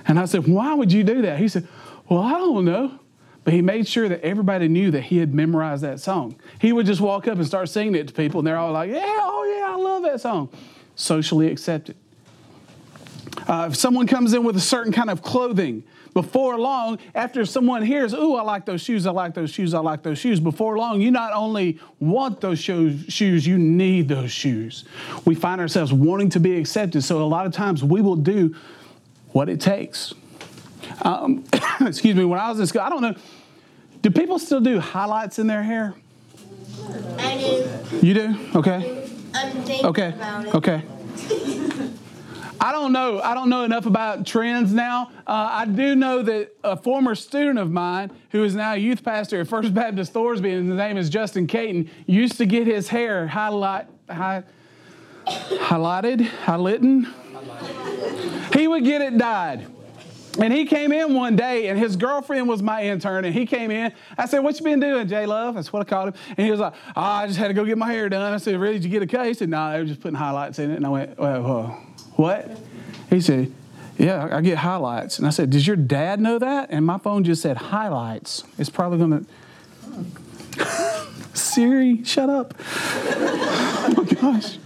And 0.05 0.19
I 0.19 0.25
said, 0.25 0.45
Why 0.47 0.73
would 0.73 0.91
you 0.91 1.03
do 1.03 1.21
that? 1.21 1.39
He 1.39 1.47
said, 1.47 1.67
Well, 2.09 2.19
I 2.19 2.33
don't 2.33 2.65
know. 2.65 2.99
But 3.43 3.53
he 3.53 3.61
made 3.61 3.87
sure 3.87 4.07
that 4.09 4.21
everybody 4.21 4.67
knew 4.67 4.91
that 4.91 5.01
he 5.01 5.17
had 5.17 5.33
memorized 5.33 5.83
that 5.83 5.99
song. 5.99 6.35
He 6.59 6.73
would 6.73 6.85
just 6.85 7.01
walk 7.01 7.27
up 7.27 7.37
and 7.37 7.47
start 7.47 7.69
singing 7.69 7.95
it 7.95 8.09
to 8.09 8.13
people, 8.13 8.41
and 8.41 8.47
they're 8.47 8.57
all 8.57 8.73
like, 8.73 8.89
Yeah, 8.89 8.99
oh 9.05 9.57
yeah, 9.57 9.73
I 9.73 9.77
love 9.77 10.03
that 10.03 10.19
song. 10.19 10.49
Socially 10.95 11.49
accepted. 11.49 11.95
Uh, 13.47 13.69
if 13.71 13.77
someone 13.77 14.05
comes 14.05 14.33
in 14.33 14.43
with 14.43 14.57
a 14.57 14.61
certain 14.61 14.91
kind 14.91 15.09
of 15.09 15.21
clothing, 15.21 15.83
before 16.13 16.59
long, 16.59 16.99
after 17.15 17.45
someone 17.45 17.81
hears, 17.83 18.13
Ooh, 18.13 18.35
I 18.35 18.41
like 18.41 18.65
those 18.65 18.81
shoes, 18.81 19.05
I 19.05 19.11
like 19.11 19.33
those 19.33 19.49
shoes, 19.49 19.73
I 19.73 19.79
like 19.79 20.03
those 20.03 20.19
shoes, 20.19 20.39
before 20.39 20.77
long, 20.77 21.01
you 21.01 21.11
not 21.11 21.31
only 21.33 21.79
want 21.99 22.41
those 22.41 22.59
shoes, 22.59 23.05
shoes, 23.07 23.47
you 23.47 23.57
need 23.57 24.07
those 24.09 24.31
shoes. 24.31 24.83
We 25.25 25.35
find 25.35 25.61
ourselves 25.61 25.93
wanting 25.93 26.29
to 26.31 26.39
be 26.39 26.57
accepted, 26.57 27.03
so 27.03 27.21
a 27.21 27.23
lot 27.23 27.45
of 27.45 27.53
times 27.53 27.83
we 27.83 28.01
will 28.01 28.15
do 28.17 28.55
what 29.29 29.47
it 29.47 29.61
takes. 29.61 30.13
Um, 31.03 31.45
excuse 31.81 32.15
me, 32.15 32.25
when 32.25 32.39
I 32.39 32.49
was 32.49 32.59
in 32.59 32.67
school, 32.67 32.81
I 32.81 32.89
don't 32.89 33.01
know, 33.01 33.15
do 34.01 34.11
people 34.11 34.37
still 34.39 34.59
do 34.61 34.79
highlights 34.79 35.39
in 35.39 35.47
their 35.47 35.63
hair? 35.63 35.93
I 37.19 37.37
do. 37.37 38.05
You 38.05 38.13
do? 38.13 38.37
Okay. 38.55 39.07
I'm 39.33 39.51
thinking 39.63 39.85
Okay. 39.85 40.09
about 40.09 40.45
it. 40.45 40.55
Okay. 40.55 40.83
I 42.63 42.71
don't 42.71 42.93
know. 42.93 43.19
I 43.19 43.33
don't 43.33 43.49
know 43.49 43.63
enough 43.63 43.87
about 43.87 44.23
trends 44.23 44.71
now. 44.71 45.09
Uh, 45.25 45.49
I 45.51 45.65
do 45.65 45.95
know 45.95 46.21
that 46.21 46.55
a 46.63 46.77
former 46.77 47.15
student 47.15 47.57
of 47.57 47.71
mine, 47.71 48.11
who 48.29 48.43
is 48.43 48.53
now 48.53 48.73
a 48.73 48.77
youth 48.77 49.03
pastor 49.03 49.41
at 49.41 49.47
First 49.47 49.73
Baptist 49.73 50.13
Thorsby, 50.13 50.55
and 50.55 50.69
his 50.69 50.77
name 50.77 50.95
is 50.95 51.09
Justin 51.09 51.47
Caton, 51.47 51.89
used 52.05 52.37
to 52.37 52.45
get 52.45 52.67
his 52.67 52.87
hair 52.87 53.25
highlight, 53.25 53.87
high, 54.07 54.43
highlighted, 55.25 56.27
highlighting. 56.45 57.11
He 58.55 58.67
would 58.67 58.83
get 58.83 59.01
it 59.01 59.17
dyed. 59.17 59.65
And 60.39 60.53
he 60.53 60.65
came 60.65 60.91
in 60.93 61.13
one 61.13 61.35
day, 61.35 61.67
and 61.67 61.77
his 61.77 61.95
girlfriend 61.97 62.47
was 62.47 62.61
my 62.61 62.83
intern, 62.83 63.25
and 63.25 63.33
he 63.33 63.45
came 63.45 63.69
in. 63.69 63.91
I 64.17 64.27
said, 64.27 64.39
"What 64.39 64.57
you 64.57 64.63
been 64.63 64.79
doing, 64.79 65.07
J 65.07 65.25
Love?" 65.25 65.55
That's 65.55 65.73
what 65.73 65.81
I 65.81 65.83
called 65.83 66.09
him. 66.09 66.13
And 66.37 66.45
he 66.45 66.51
was 66.51 66.59
like, 66.59 66.73
oh, 66.95 67.01
"I 67.01 67.27
just 67.27 67.37
had 67.37 67.49
to 67.49 67.53
go 67.53 67.65
get 67.65 67.77
my 67.77 67.91
hair 67.91 68.07
done." 68.07 68.33
I 68.33 68.37
said, 68.37 68.57
"Really? 68.57 68.75
Did 68.75 68.85
you 68.85 68.89
get 68.91 69.01
a 69.01 69.07
cut?" 69.07 69.27
He 69.27 69.33
said, 69.33 69.49
"No, 69.49 69.71
they 69.71 69.79
were 69.79 69.85
just 69.85 69.99
putting 69.99 70.15
highlights 70.15 70.59
in 70.59 70.71
it." 70.71 70.75
And 70.75 70.85
I 70.85 70.89
went, 70.89 71.19
well, 71.19 71.41
well, 71.41 71.85
"What?" 72.21 72.49
He 73.09 73.19
said, 73.21 73.51
"Yeah, 73.97 74.29
I 74.31 74.41
get 74.41 74.59
highlights." 74.59 75.17
And 75.17 75.27
I 75.27 75.31
said, 75.31 75.49
"Does 75.49 75.65
your 75.65 75.75
dad 75.75 76.19
know 76.19 76.39
that?" 76.39 76.69
And 76.71 76.85
my 76.85 76.97
phone 76.97 77.23
just 77.23 77.41
said 77.41 77.57
highlights. 77.57 78.43
It's 78.57 78.69
probably 78.69 78.99
gonna. 78.99 79.23
Siri, 81.33 82.03
shut 82.03 82.29
up. 82.29 82.53
oh 82.59 83.93
my 83.97 84.03
gosh. 84.03 84.57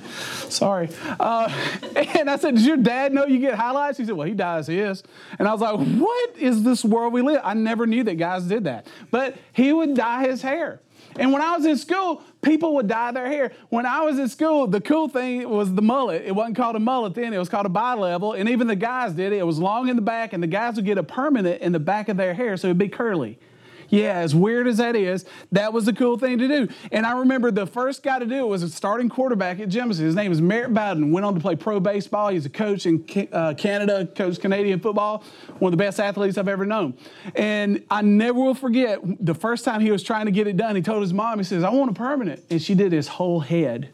Sorry. 0.56 0.90
Uh, 1.20 1.52
and 1.96 2.30
I 2.30 2.38
said, 2.38 2.56
Does 2.56 2.66
your 2.66 2.78
dad 2.78 3.14
know 3.14 3.26
you 3.26 3.40
get 3.40 3.56
highlights? 3.56 3.98
He 3.98 4.06
said, 4.06 4.16
Well, 4.16 4.28
he 4.28 4.34
dyes 4.34 4.68
his. 4.68 5.04
And 5.38 5.48
I 5.48 5.52
was 5.52 5.62
like, 5.62 5.76
What 5.76 6.38
is 6.38 6.64
this 6.64 6.84
world 6.84 7.14
we 7.14 7.22
live? 7.22 7.42
I 7.44 7.54
never 7.54 7.86
knew 7.86 8.04
that 8.04 8.16
guys 8.16 8.44
did 8.44 8.64
that. 8.64 8.88
But 9.12 9.36
he 9.54 9.74
would 9.74 9.96
dye 9.96 10.28
his 10.28 10.42
hair. 10.42 10.80
And 11.18 11.32
when 11.32 11.42
I 11.42 11.56
was 11.56 11.66
in 11.66 11.78
school, 11.78 12.22
people 12.42 12.76
would 12.76 12.88
dye 12.88 13.12
their 13.12 13.28
hair. 13.28 13.52
When 13.70 13.86
I 13.86 14.02
was 14.02 14.20
in 14.20 14.28
school, 14.28 14.68
the 14.68 14.82
cool 14.82 15.08
thing 15.08 15.50
was 15.50 15.74
the 15.74 15.82
mullet. 15.82 16.24
It 16.26 16.36
wasn't 16.36 16.58
called 16.58 16.76
a 16.76 16.80
mullet 16.80 17.14
then, 17.14 17.34
it 17.34 17.38
was 17.38 17.50
called 17.50 17.66
a 17.66 17.70
bi-level. 17.70 18.34
And 18.34 18.50
even 18.50 18.68
the 18.68 18.76
guys 18.76 19.14
did 19.14 19.32
it. 19.32 19.38
It 19.38 19.46
was 19.46 19.58
long 19.58 19.88
in 19.88 19.96
the 19.96 20.02
back, 20.02 20.34
and 20.34 20.44
the 20.44 20.48
guys 20.48 20.76
would 20.76 20.86
get 20.86 20.98
a 20.98 21.04
permanent 21.04 21.62
in 21.62 21.72
the 21.72 21.80
back 21.80 22.10
of 22.10 22.18
their 22.18 22.34
hair, 22.34 22.58
so 22.58 22.68
it'd 22.68 22.78
be 22.78 22.90
curly. 22.90 23.40
Yeah, 23.89 24.13
as 24.13 24.34
weird 24.34 24.68
as 24.68 24.77
that 24.77 24.96
is, 24.96 25.25
that 25.51 25.74
was 25.74 25.86
the 25.86 25.94
cool 25.94 26.18
thing 26.18 26.38
to 26.39 26.48
do. 26.48 26.68
And 26.92 27.06
I 27.06 27.20
remember 27.20 27.51
the 27.51 27.68
first 27.68 28.04
guy 28.04 28.20
to 28.20 28.25
do 28.25 28.46
it 28.46 28.48
was 28.48 28.63
a 28.63 28.70
starting 28.70 29.10
quarterback 29.10 29.60
at 29.60 29.70
Jemison. 29.70 30.00
His 30.00 30.15
name 30.15 30.32
is 30.32 30.42
Merritt 30.42 30.74
Bowden. 30.74 31.12
Went 31.12 31.25
on 31.25 31.34
to 31.36 31.39
play 31.39 31.56
pro 31.56 31.80
baseball. 31.80 32.30
He's 32.30 32.46
a 32.46 32.50
coach 32.50 32.86
in 32.86 33.06
uh, 33.32 33.54
Canada, 33.58 34.08
coached 34.15 34.42
Canadian 34.42 34.80
football. 34.80 35.24
One 35.60 35.72
of 35.74 35.77
the 35.77 35.84
best 35.84 36.00
athletes 36.00 36.38
I've 36.38 36.48
ever 36.48 36.65
known. 36.65 36.96
And 37.36 37.84
I 37.89 38.01
never 38.01 38.39
will 38.39 38.56
forget 38.56 39.00
the 39.20 39.36
first 39.36 39.65
time 39.65 39.82
he 39.82 39.92
was 39.92 40.04
trying 40.04 40.25
to 40.25 40.32
get 40.32 40.48
it 40.48 40.58
done. 40.58 40.75
He 40.75 40.82
told 40.82 41.01
his 41.01 41.13
mom, 41.13 41.38
he 41.38 41.44
says, 41.44 41.63
"I 41.63 41.70
want 41.70 41.92
a 41.92 41.94
permanent," 41.94 42.42
and 42.50 42.62
she 42.62 42.75
did 42.75 42.92
his 42.92 43.08
whole 43.08 43.39
head, 43.39 43.89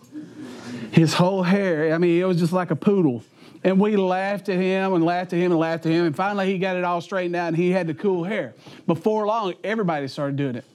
his 0.92 1.14
whole 1.14 1.44
hair. 1.44 1.94
I 1.94 1.98
mean, 1.98 2.22
it 2.22 2.26
was 2.26 2.38
just 2.38 2.54
like 2.54 2.72
a 2.72 2.76
poodle. 2.76 3.24
And 3.64 3.80
we 3.80 3.96
laughed 3.96 4.50
at 4.50 4.58
him 4.58 4.94
and 4.94 5.04
laughed 5.04 5.34
at 5.34 5.40
him 5.40 5.52
and 5.52 5.60
laughed 5.60 5.86
at 5.86 5.92
him. 5.92 6.06
And 6.06 6.16
finally, 6.16 6.48
he 6.52 6.58
got 6.58 6.76
it 6.76 6.84
all 6.84 7.02
straightened 7.02 7.36
out 7.36 7.50
and 7.50 7.58
he 7.58 7.70
had 7.72 7.88
the 7.88 7.94
cool 7.94 8.24
hair. 8.24 8.56
Before 8.88 9.26
long, 9.26 9.54
everybody 9.64 10.08
started 10.08 10.36
doing 10.36 10.56
it. 10.56 10.66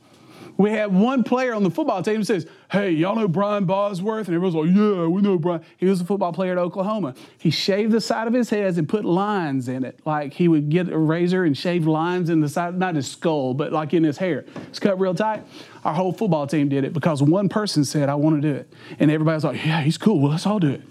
We 0.58 0.70
had 0.70 0.94
one 0.94 1.22
player 1.22 1.54
on 1.54 1.62
the 1.64 1.70
football 1.70 2.02
team 2.02 2.24
says, 2.24 2.46
Hey, 2.70 2.90
y'all 2.90 3.14
know 3.14 3.28
Brian 3.28 3.66
Bosworth? 3.66 4.28
And 4.28 4.34
everyone's 4.34 4.54
like, 4.54 4.74
Yeah, 4.74 5.06
we 5.06 5.20
know 5.20 5.38
Brian. 5.38 5.62
He 5.76 5.86
was 5.86 6.00
a 6.00 6.04
football 6.04 6.32
player 6.32 6.52
at 6.52 6.58
Oklahoma. 6.58 7.14
He 7.38 7.50
shaved 7.50 7.92
the 7.92 8.00
side 8.00 8.26
of 8.26 8.32
his 8.32 8.48
head 8.48 8.78
and 8.78 8.88
put 8.88 9.04
lines 9.04 9.68
in 9.68 9.84
it. 9.84 10.00
Like 10.06 10.32
he 10.32 10.48
would 10.48 10.70
get 10.70 10.88
a 10.88 10.96
razor 10.96 11.44
and 11.44 11.56
shave 11.56 11.86
lines 11.86 12.30
in 12.30 12.40
the 12.40 12.48
side, 12.48 12.78
not 12.78 12.94
his 12.94 13.10
skull, 13.10 13.52
but 13.52 13.70
like 13.72 13.92
in 13.92 14.02
his 14.02 14.16
hair. 14.16 14.46
It's 14.68 14.78
cut 14.78 14.98
real 14.98 15.14
tight. 15.14 15.44
Our 15.84 15.92
whole 15.92 16.12
football 16.12 16.46
team 16.46 16.70
did 16.70 16.84
it 16.84 16.94
because 16.94 17.22
one 17.22 17.50
person 17.50 17.84
said, 17.84 18.08
I 18.08 18.14
want 18.14 18.40
to 18.40 18.52
do 18.52 18.56
it. 18.56 18.72
And 18.98 19.10
everybody's 19.10 19.44
like, 19.44 19.62
Yeah, 19.64 19.82
he's 19.82 19.98
cool. 19.98 20.20
Well, 20.20 20.30
let's 20.30 20.46
all 20.46 20.58
do 20.58 20.70
it. 20.70 20.82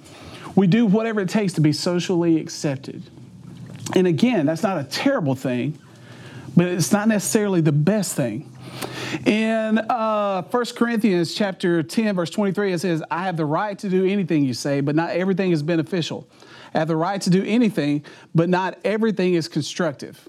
We 0.55 0.67
do 0.67 0.85
whatever 0.85 1.21
it 1.21 1.29
takes 1.29 1.53
to 1.53 1.61
be 1.61 1.73
socially 1.73 2.39
accepted. 2.39 3.03
And 3.95 4.07
again, 4.07 4.45
that's 4.45 4.63
not 4.63 4.79
a 4.79 4.83
terrible 4.83 5.35
thing, 5.35 5.77
but 6.55 6.67
it's 6.67 6.91
not 6.91 7.07
necessarily 7.07 7.61
the 7.61 7.71
best 7.71 8.15
thing. 8.15 8.51
In 9.25 9.77
uh, 9.77 10.43
1 10.43 10.65
Corinthians 10.75 11.33
chapter 11.33 11.83
10, 11.83 12.15
verse 12.15 12.29
23, 12.29 12.73
it 12.73 12.79
says, 12.79 13.03
I 13.09 13.23
have 13.23 13.37
the 13.37 13.45
right 13.45 13.77
to 13.79 13.89
do 13.89 14.05
anything 14.05 14.43
you 14.43 14.53
say, 14.53 14.81
but 14.81 14.95
not 14.95 15.11
everything 15.11 15.51
is 15.51 15.63
beneficial. 15.63 16.27
I 16.73 16.79
have 16.79 16.87
the 16.87 16.95
right 16.95 17.21
to 17.21 17.29
do 17.29 17.43
anything, 17.45 18.03
but 18.33 18.49
not 18.49 18.77
everything 18.83 19.35
is 19.35 19.47
constructive. 19.47 20.27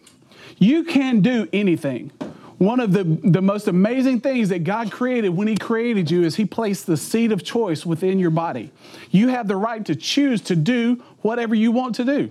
You 0.58 0.84
can 0.84 1.20
do 1.20 1.48
anything. 1.52 2.12
One 2.58 2.80
of 2.80 2.92
the, 2.92 3.04
the 3.04 3.42
most 3.42 3.68
amazing 3.68 4.20
things 4.20 4.48
that 4.48 4.64
God 4.64 4.90
created 4.90 5.28
when 5.30 5.46
He 5.46 5.56
created 5.56 6.10
you 6.10 6.22
is 6.22 6.36
He 6.36 6.46
placed 6.46 6.86
the 6.86 6.96
seed 6.96 7.32
of 7.32 7.44
choice 7.44 7.84
within 7.84 8.18
your 8.18 8.30
body. 8.30 8.72
You 9.10 9.28
have 9.28 9.46
the 9.46 9.56
right 9.56 9.84
to 9.84 9.94
choose 9.94 10.40
to 10.42 10.56
do 10.56 11.02
whatever 11.20 11.54
you 11.54 11.70
want 11.70 11.96
to 11.96 12.04
do. 12.04 12.30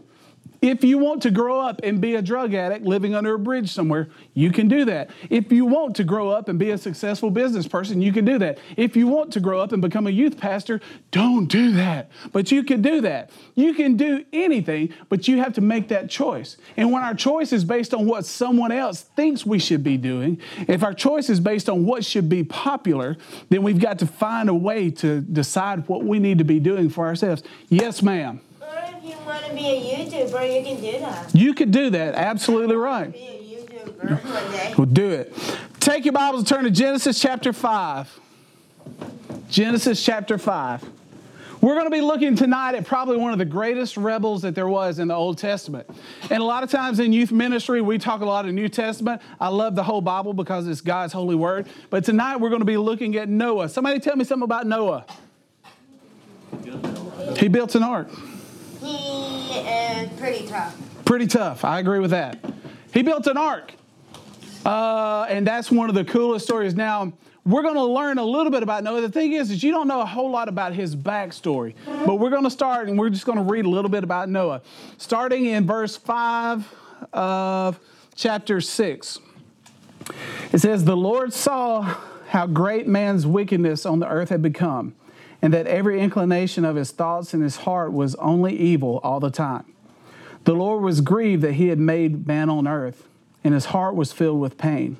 If 0.66 0.84
you 0.84 0.98
want 0.98 1.22
to 1.22 1.30
grow 1.30 1.60
up 1.60 1.82
and 1.84 2.02
be 2.02 2.16
a 2.16 2.24
drug 2.24 2.56
addict 2.56 2.86
living 2.86 3.14
under 3.14 3.36
a 3.36 3.38
bridge 3.38 3.72
somewhere, 3.72 4.10
you 4.34 4.50
can 4.50 4.68
do 4.68 4.84
that. 4.86 5.12
If 5.30 5.52
you 5.52 5.64
want 5.64 5.96
to 5.98 6.04
grow 6.04 6.32
up 6.32 6.50
and 6.50 6.58
be 6.58 6.72
a 6.72 6.78
successful 6.80 7.30
business 7.30 7.68
person, 7.68 8.02
you 8.02 8.12
can 8.12 8.26
do 8.26 8.40
that. 8.40 8.58
If 8.76 8.96
you 8.96 9.06
want 9.06 9.32
to 9.34 9.40
grow 9.40 9.62
up 9.62 9.74
and 9.74 9.80
become 9.80 10.08
a 10.08 10.10
youth 10.10 10.40
pastor, 10.40 10.82
don't 11.12 11.46
do 11.46 11.74
that. 11.74 12.10
But 12.32 12.52
you 12.52 12.64
can 12.64 12.82
do 12.82 13.02
that. 13.02 13.30
You 13.54 13.76
can 13.76 13.96
do 13.96 14.26
anything, 14.34 14.92
but 15.08 15.28
you 15.28 15.38
have 15.38 15.54
to 15.54 15.62
make 15.62 15.90
that 15.90 16.10
choice. 16.10 16.58
And 16.78 16.92
when 16.92 17.04
our 17.04 17.14
choice 17.14 17.54
is 17.54 17.64
based 17.64 17.94
on 17.94 18.08
what 18.08 18.26
someone 18.26 18.72
else 18.72 19.02
thinks 19.02 19.46
we 19.46 19.60
should 19.60 19.84
be 19.84 19.98
doing, 19.98 20.42
if 20.68 20.82
our 20.82 20.96
choice 20.96 21.30
is 21.30 21.40
based 21.40 21.70
on 21.70 21.86
what 21.86 22.04
should 22.04 22.28
be 22.28 22.44
popular, 22.44 23.18
then 23.50 23.62
we've 23.62 23.80
got 23.80 24.00
to 24.00 24.08
find 24.08 24.50
a 24.50 24.56
way 24.56 24.90
to 24.90 25.22
decide 25.22 25.88
what 25.88 26.04
we 26.04 26.18
need 26.18 26.40
to 26.40 26.44
be 26.44 26.60
doing 26.60 26.90
for 26.90 27.06
ourselves. 27.06 27.44
Yes, 27.70 28.02
ma'am. 28.02 28.42
Or 28.66 28.84
if 28.98 29.04
you 29.04 29.16
want 29.26 29.46
to 29.46 29.54
be 29.54 29.66
a 29.66 29.96
YouTuber, 29.96 30.56
you 30.56 30.64
can 30.64 30.82
do 30.82 31.00
that. 31.00 31.36
You 31.36 31.54
could 31.54 31.72
do 31.72 31.90
that. 31.92 32.16
Absolutely 32.16 32.76
right. 32.76 33.12
Be 33.12 33.20
a 33.20 33.62
YouTuber 33.62 34.24
one 34.24 34.52
day. 34.52 34.74
We'll 34.76 34.86
do 34.88 35.10
it. 35.10 35.34
Take 35.80 36.06
your 36.06 36.14
Bibles 36.14 36.42
and 36.42 36.48
turn 36.48 36.64
to 36.64 36.72
Genesis 36.72 37.20
chapter 37.20 37.54
5. 37.54 38.20
Genesis 39.50 40.04
chapter 40.04 40.40
5. 40.40 40.84
We're 41.62 41.74
going 41.74 41.86
to 41.86 41.92
be 41.92 42.02
looking 42.02 42.36
tonight 42.36 42.76
at 42.76 42.86
probably 42.86 43.18
one 43.18 43.34
of 43.34 43.40
the 43.40 43.46
greatest 43.46 43.98
rebels 43.98 44.42
that 44.44 44.56
there 44.56 44.68
was 44.68 45.00
in 45.00 45.08
the 45.08 45.16
Old 45.16 45.38
Testament. 45.38 45.90
And 46.30 46.42
a 46.42 46.46
lot 46.46 46.64
of 46.64 46.72
times 46.72 47.00
in 47.00 47.14
youth 47.14 47.32
ministry, 47.32 47.82
we 47.82 47.98
talk 47.98 48.22
a 48.22 48.26
lot 48.26 48.46
of 48.46 48.54
New 48.54 48.70
Testament. 48.70 49.22
I 49.40 49.50
love 49.50 49.76
the 49.76 49.84
whole 49.84 50.02
Bible 50.02 50.34
because 50.34 50.68
it's 50.68 50.82
God's 50.82 51.14
holy 51.14 51.36
word. 51.36 51.68
But 51.90 52.04
tonight 52.04 52.38
we're 52.38 52.50
going 52.50 52.62
to 52.62 52.66
be 52.66 52.78
looking 52.78 53.16
at 53.16 53.30
Noah. 53.30 53.70
Somebody 53.70 54.00
tell 54.00 54.16
me 54.16 54.26
something 54.26 54.44
about 54.44 54.68
Noah. 54.68 55.06
He 57.38 57.48
built 57.48 57.76
an 57.76 57.84
ark. 57.84 58.10
Pretty 60.18 60.48
tough. 60.48 61.06
Pretty 61.06 61.28
tough. 61.28 61.64
I 61.64 61.80
agree 61.80 62.00
with 62.00 62.12
that. 62.12 62.44
He 62.94 63.02
built 63.02 63.28
an 63.28 63.38
ark. 63.38 63.74
Uh, 64.66 65.28
and 65.30 65.46
that's 65.46 65.70
one 65.70 65.90
of 65.90 65.96
the 65.96 66.04
coolest 66.04 66.46
stories. 66.46 66.74
Now, 66.74 67.14
we're 67.46 67.62
going 67.62 67.76
to 67.76 67.84
learn 67.84 68.18
a 68.18 68.24
little 68.24 68.52
bit 68.52 68.64
about 68.64 68.84
Noah. 68.84 69.02
The 69.02 69.10
thing 69.10 69.34
is, 69.34 69.52
is 69.52 69.62
you 69.64 69.72
don't 69.72 69.88
know 69.88 70.02
a 70.02 70.06
whole 70.06 70.32
lot 70.32 70.50
about 70.50 70.74
his 70.74 70.96
backstory, 70.96 71.76
but 71.86 72.16
we're 72.16 72.32
going 72.32 72.46
to 72.46 72.50
start 72.50 72.88
and 72.88 72.98
we're 72.98 73.12
just 73.12 73.26
going 73.26 73.38
to 73.38 73.44
read 73.44 73.66
a 73.66 73.70
little 73.70 73.92
bit 73.92 74.04
about 74.04 74.30
Noah, 74.30 74.64
starting 74.98 75.46
in 75.46 75.68
verse 75.68 75.96
five 75.96 76.68
of 77.14 77.80
chapter 78.16 78.62
six. 78.62 79.20
It 80.52 80.58
says, 80.58 80.86
"The 80.86 80.98
Lord 80.98 81.34
saw 81.34 81.98
how 82.30 82.48
great 82.48 82.88
man's 82.88 83.28
wickedness 83.28 83.86
on 83.86 84.00
the 84.00 84.08
earth 84.08 84.30
had 84.30 84.42
become, 84.42 84.96
and 85.46 85.54
that 85.54 85.68
every 85.68 86.02
inclination 86.02 86.66
of 86.66 86.76
his 86.76 86.90
thoughts 86.90 87.32
and 87.32 87.44
his 87.44 87.58
heart 87.58 87.94
was 87.94 88.16
only 88.16 88.58
evil 88.58 89.00
all 89.04 89.20
the 89.20 89.30
time." 89.30 89.64
The 90.46 90.56
Lord 90.56 90.82
was 90.82 91.02
grieved 91.02 91.44
that 91.44 91.54
he 91.54 91.68
had 91.68 91.78
made 91.78 92.26
man 92.26 92.50
on 92.50 92.68
earth, 92.68 93.08
and 93.44 93.54
his 93.54 93.66
heart 93.66 93.96
was 93.96 94.12
filled 94.12 94.42
with 94.42 94.58
pain. 94.58 94.98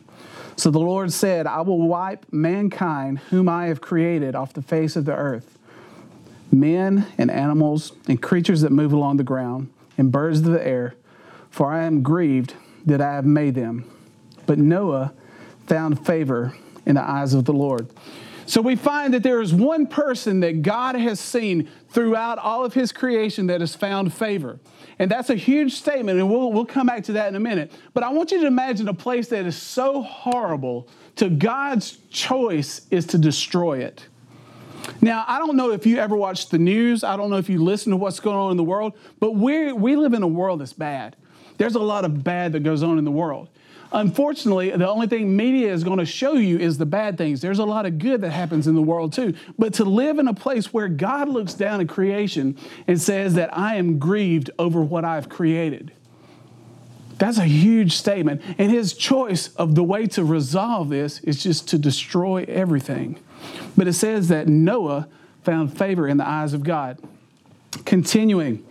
So 0.56 0.70
the 0.70 0.80
Lord 0.80 1.12
said, 1.12 1.48
I 1.48 1.62
will 1.62 1.88
wipe 1.88 2.28
mankind, 2.32 3.18
whom 3.32 3.50
I 3.50 3.66
have 3.66 3.82
created, 3.82 4.36
off 4.36 4.54
the 4.54 4.62
face 4.62 4.96
of 4.96 5.06
the 5.06 5.16
earth 5.16 5.58
men 6.52 7.08
and 7.18 7.32
animals 7.32 7.94
and 8.08 8.22
creatures 8.22 8.62
that 8.62 8.72
move 8.72 8.94
along 8.94 9.18
the 9.18 9.24
ground 9.24 9.68
and 9.98 10.12
birds 10.12 10.42
of 10.42 10.46
the 10.46 10.68
air, 10.68 10.94
for 11.50 11.72
I 11.72 11.86
am 11.86 12.04
grieved 12.04 12.54
that 12.86 13.02
I 13.02 13.16
have 13.16 13.26
made 13.26 13.56
them. 13.56 13.84
But 14.46 14.60
Noah 14.60 15.12
found 15.66 16.06
favor 16.06 16.54
in 16.86 16.94
the 16.94 17.02
eyes 17.02 17.34
of 17.34 17.46
the 17.46 17.52
Lord. 17.52 17.88
So 18.46 18.62
we 18.62 18.76
find 18.76 19.14
that 19.14 19.24
there 19.24 19.42
is 19.42 19.54
one 19.54 19.88
person 19.88 20.40
that 20.42 20.62
God 20.62 20.96
has 20.96 21.20
seen 21.20 21.70
throughout 21.90 22.38
all 22.38 22.64
of 22.64 22.74
his 22.74 22.92
creation 22.92 23.48
that 23.48 23.62
has 23.62 23.76
found 23.76 24.14
favor. 24.14 24.60
And 25.00 25.10
that's 25.10 25.30
a 25.30 25.36
huge 25.36 25.74
statement, 25.74 26.20
and 26.20 26.30
we'll, 26.30 26.54
we'll 26.54 26.66
come 26.66 26.88
back 26.88 27.04
to 27.06 27.14
that 27.14 27.28
in 27.28 27.36
a 27.36 27.40
minute. 27.40 27.72
But 27.94 28.04
I 28.04 28.12
want 28.12 28.32
you 28.32 28.40
to 28.42 28.48
imagine 28.48 28.88
a 28.88 28.94
place 28.94 29.28
that 29.30 29.46
is 29.46 29.58
so 29.58 30.02
horrible 30.02 30.88
to 31.18 31.30
God's 31.30 31.98
choice 32.10 32.88
is 32.92 33.06
to 33.08 33.18
destroy 33.18 33.80
it. 33.80 34.06
Now, 35.02 35.26
I 35.28 35.40
don't 35.40 35.56
know 35.56 35.72
if 35.72 35.86
you 35.86 35.98
ever 35.98 36.16
watch 36.16 36.50
the 36.50 36.60
news. 36.60 37.04
I 37.04 37.18
don't 37.18 37.30
know 37.30 37.38
if 37.38 37.50
you 37.50 37.64
listen 37.64 37.92
to 37.92 37.98
what's 37.98 38.20
going 38.20 38.38
on 38.38 38.52
in 38.52 38.58
the 38.58 38.64
world, 38.64 38.94
but 39.20 39.32
we 39.32 39.72
we 39.72 39.96
live 39.96 40.14
in 40.14 40.22
a 40.22 40.28
world 40.28 40.62
that's 40.62 40.74
bad. 40.74 41.16
There's 41.58 41.76
a 41.76 41.80
lot 41.80 42.06
of 42.06 42.24
bad 42.24 42.54
that 42.54 42.62
goes 42.62 42.84
on 42.84 43.00
in 43.00 43.06
the 43.06 43.12
world. 43.12 43.50
Unfortunately, 43.92 44.72
the 44.72 44.90
only 44.90 45.08
thing 45.08 45.36
media 45.36 45.72
is 45.72 45.84
going 45.84 46.00
to 46.00 46.06
show 46.06 46.34
you 46.34 46.58
is 46.58 46.78
the 46.78 46.86
bad 46.86 47.18
things. 47.18 47.42
There's 47.42 47.60
a 47.60 47.66
lot 47.66 47.86
of 47.86 48.00
good 48.00 48.22
that 48.22 48.32
happens 48.32 48.68
in 48.68 48.76
the 48.76 48.82
world 48.82 49.14
too. 49.14 49.36
But 49.58 49.76
to 49.76 49.86
live 49.86 50.20
in 50.20 50.28
a 50.28 50.34
place 50.34 50.74
where 50.74 50.88
God 50.88 51.30
looks 51.30 51.54
down 51.54 51.82
at 51.82 51.88
creation 51.88 52.58
and 52.88 53.02
says 53.02 53.36
that 53.36 53.56
I 53.58 53.76
am 53.76 54.00
grieved 54.00 54.50
over 54.58 54.82
what 54.82 55.06
I've 55.06 55.30
created. 55.30 55.92
That's 57.18 57.38
a 57.38 57.46
huge 57.46 57.94
statement. 57.94 58.42
And 58.58 58.72
his 58.72 58.94
choice 58.94 59.50
of 59.56 59.76
the 59.76 59.84
way 59.84 60.08
to 60.08 60.26
resolve 60.26 60.90
this 60.90 61.20
is 61.22 61.42
just 61.42 61.70
to 61.70 61.78
destroy 61.78 62.44
everything. 62.48 63.20
But 63.78 63.88
it 63.88 63.94
says 63.94 64.28
that 64.30 64.48
Noah 64.48 65.08
found 65.44 65.78
favor 65.78 66.08
in 66.08 66.18
the 66.18 66.28
eyes 66.28 66.54
of 66.54 66.64
God. 66.64 67.00
Continuing, 67.86 68.66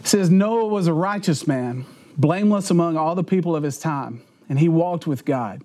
it 0.00 0.06
says 0.06 0.30
Noah 0.30 0.66
was 0.66 0.86
a 0.86 0.92
righteous 0.92 1.46
man, 1.46 1.84
blameless 2.16 2.70
among 2.70 2.96
all 2.96 3.14
the 3.14 3.24
people 3.24 3.56
of 3.56 3.62
his 3.62 3.78
time, 3.78 4.22
and 4.48 4.58
he 4.58 4.68
walked 4.68 5.06
with 5.06 5.24
God. 5.24 5.62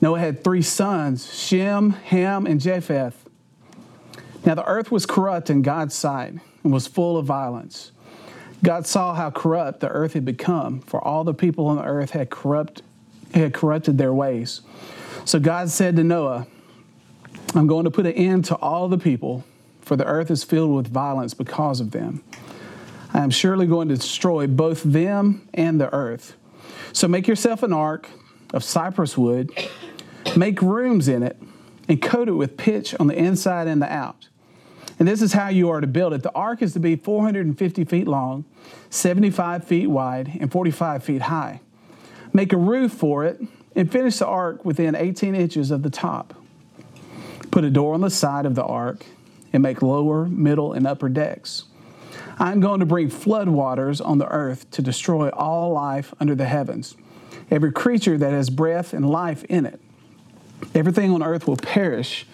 Noah 0.00 0.18
had 0.18 0.42
three 0.42 0.62
sons 0.62 1.32
Shem, 1.32 1.90
Ham, 1.90 2.46
and 2.46 2.60
Japheth. 2.60 3.28
Now 4.44 4.54
the 4.54 4.66
earth 4.66 4.90
was 4.90 5.04
corrupt 5.04 5.50
in 5.50 5.62
God's 5.62 5.94
sight 5.94 6.34
and 6.64 6.72
was 6.72 6.86
full 6.86 7.18
of 7.18 7.26
violence. 7.26 7.92
God 8.62 8.86
saw 8.86 9.14
how 9.14 9.30
corrupt 9.30 9.80
the 9.80 9.88
earth 9.88 10.14
had 10.14 10.24
become, 10.24 10.80
for 10.80 11.02
all 11.02 11.24
the 11.24 11.34
people 11.34 11.66
on 11.66 11.76
the 11.76 11.84
earth 11.84 12.10
had 12.10 12.30
corrupt 12.30 12.82
had 13.34 13.54
corrupted 13.54 13.96
their 13.96 14.12
ways. 14.12 14.60
So 15.24 15.38
God 15.38 15.70
said 15.70 15.96
to 15.96 16.04
Noah, 16.04 16.46
I'm 17.54 17.66
going 17.66 17.84
to 17.84 17.90
put 17.90 18.06
an 18.06 18.12
end 18.12 18.46
to 18.46 18.56
all 18.56 18.88
the 18.88 18.98
people, 18.98 19.44
for 19.82 19.96
the 19.96 20.04
earth 20.04 20.30
is 20.30 20.42
filled 20.42 20.74
with 20.74 20.88
violence 20.88 21.34
because 21.34 21.80
of 21.80 21.92
them. 21.92 22.24
I 23.12 23.20
am 23.20 23.30
surely 23.30 23.66
going 23.66 23.88
to 23.88 23.96
destroy 23.96 24.46
both 24.46 24.82
them 24.82 25.48
and 25.54 25.80
the 25.80 25.92
earth. 25.92 26.36
So 26.92 27.08
make 27.08 27.28
yourself 27.28 27.62
an 27.62 27.72
ark 27.72 28.08
of 28.52 28.64
cypress 28.64 29.16
wood, 29.16 29.52
make 30.36 30.60
rooms 30.60 31.08
in 31.08 31.22
it, 31.22 31.40
and 31.88 32.00
coat 32.00 32.28
it 32.28 32.32
with 32.32 32.56
pitch 32.56 32.94
on 32.98 33.06
the 33.06 33.16
inside 33.16 33.66
and 33.66 33.80
the 33.80 33.92
out. 33.92 34.28
And 34.98 35.08
this 35.08 35.22
is 35.22 35.32
how 35.32 35.48
you 35.48 35.70
are 35.70 35.80
to 35.80 35.86
build 35.86 36.12
it. 36.12 36.22
The 36.22 36.32
ark 36.32 36.62
is 36.62 36.74
to 36.74 36.80
be 36.80 36.94
450 36.94 37.84
feet 37.84 38.06
long, 38.06 38.44
75 38.90 39.64
feet 39.64 39.86
wide, 39.86 40.38
and 40.40 40.52
45 40.52 41.02
feet 41.02 41.22
high. 41.22 41.60
Make 42.32 42.52
a 42.52 42.58
roof 42.58 42.92
for 42.92 43.24
it 43.24 43.40
and 43.74 43.90
finish 43.90 44.18
the 44.18 44.26
ark 44.26 44.64
within 44.64 44.94
18 44.94 45.34
inches 45.34 45.70
of 45.70 45.82
the 45.82 45.90
top. 45.90 46.34
Put 47.50 47.64
a 47.64 47.70
door 47.70 47.94
on 47.94 48.02
the 48.02 48.10
side 48.10 48.46
of 48.46 48.54
the 48.54 48.64
ark 48.64 49.06
and 49.52 49.62
make 49.62 49.82
lower, 49.82 50.26
middle, 50.26 50.72
and 50.72 50.86
upper 50.86 51.08
decks. 51.08 51.64
I'm 52.40 52.60
going 52.60 52.80
to 52.80 52.86
bring 52.86 53.10
flood 53.10 53.50
waters 53.50 54.00
on 54.00 54.16
the 54.16 54.26
earth 54.26 54.70
to 54.72 54.82
destroy 54.82 55.28
all 55.28 55.72
life 55.72 56.14
under 56.18 56.34
the 56.34 56.46
heavens, 56.46 56.96
every 57.50 57.70
creature 57.70 58.16
that 58.16 58.32
has 58.32 58.48
breath 58.48 58.94
and 58.94 59.08
life 59.08 59.44
in 59.44 59.66
it. 59.66 59.78
Everything 60.74 61.12
on 61.12 61.22
earth 61.22 61.46
will 61.46 61.58
perish, 61.58 62.26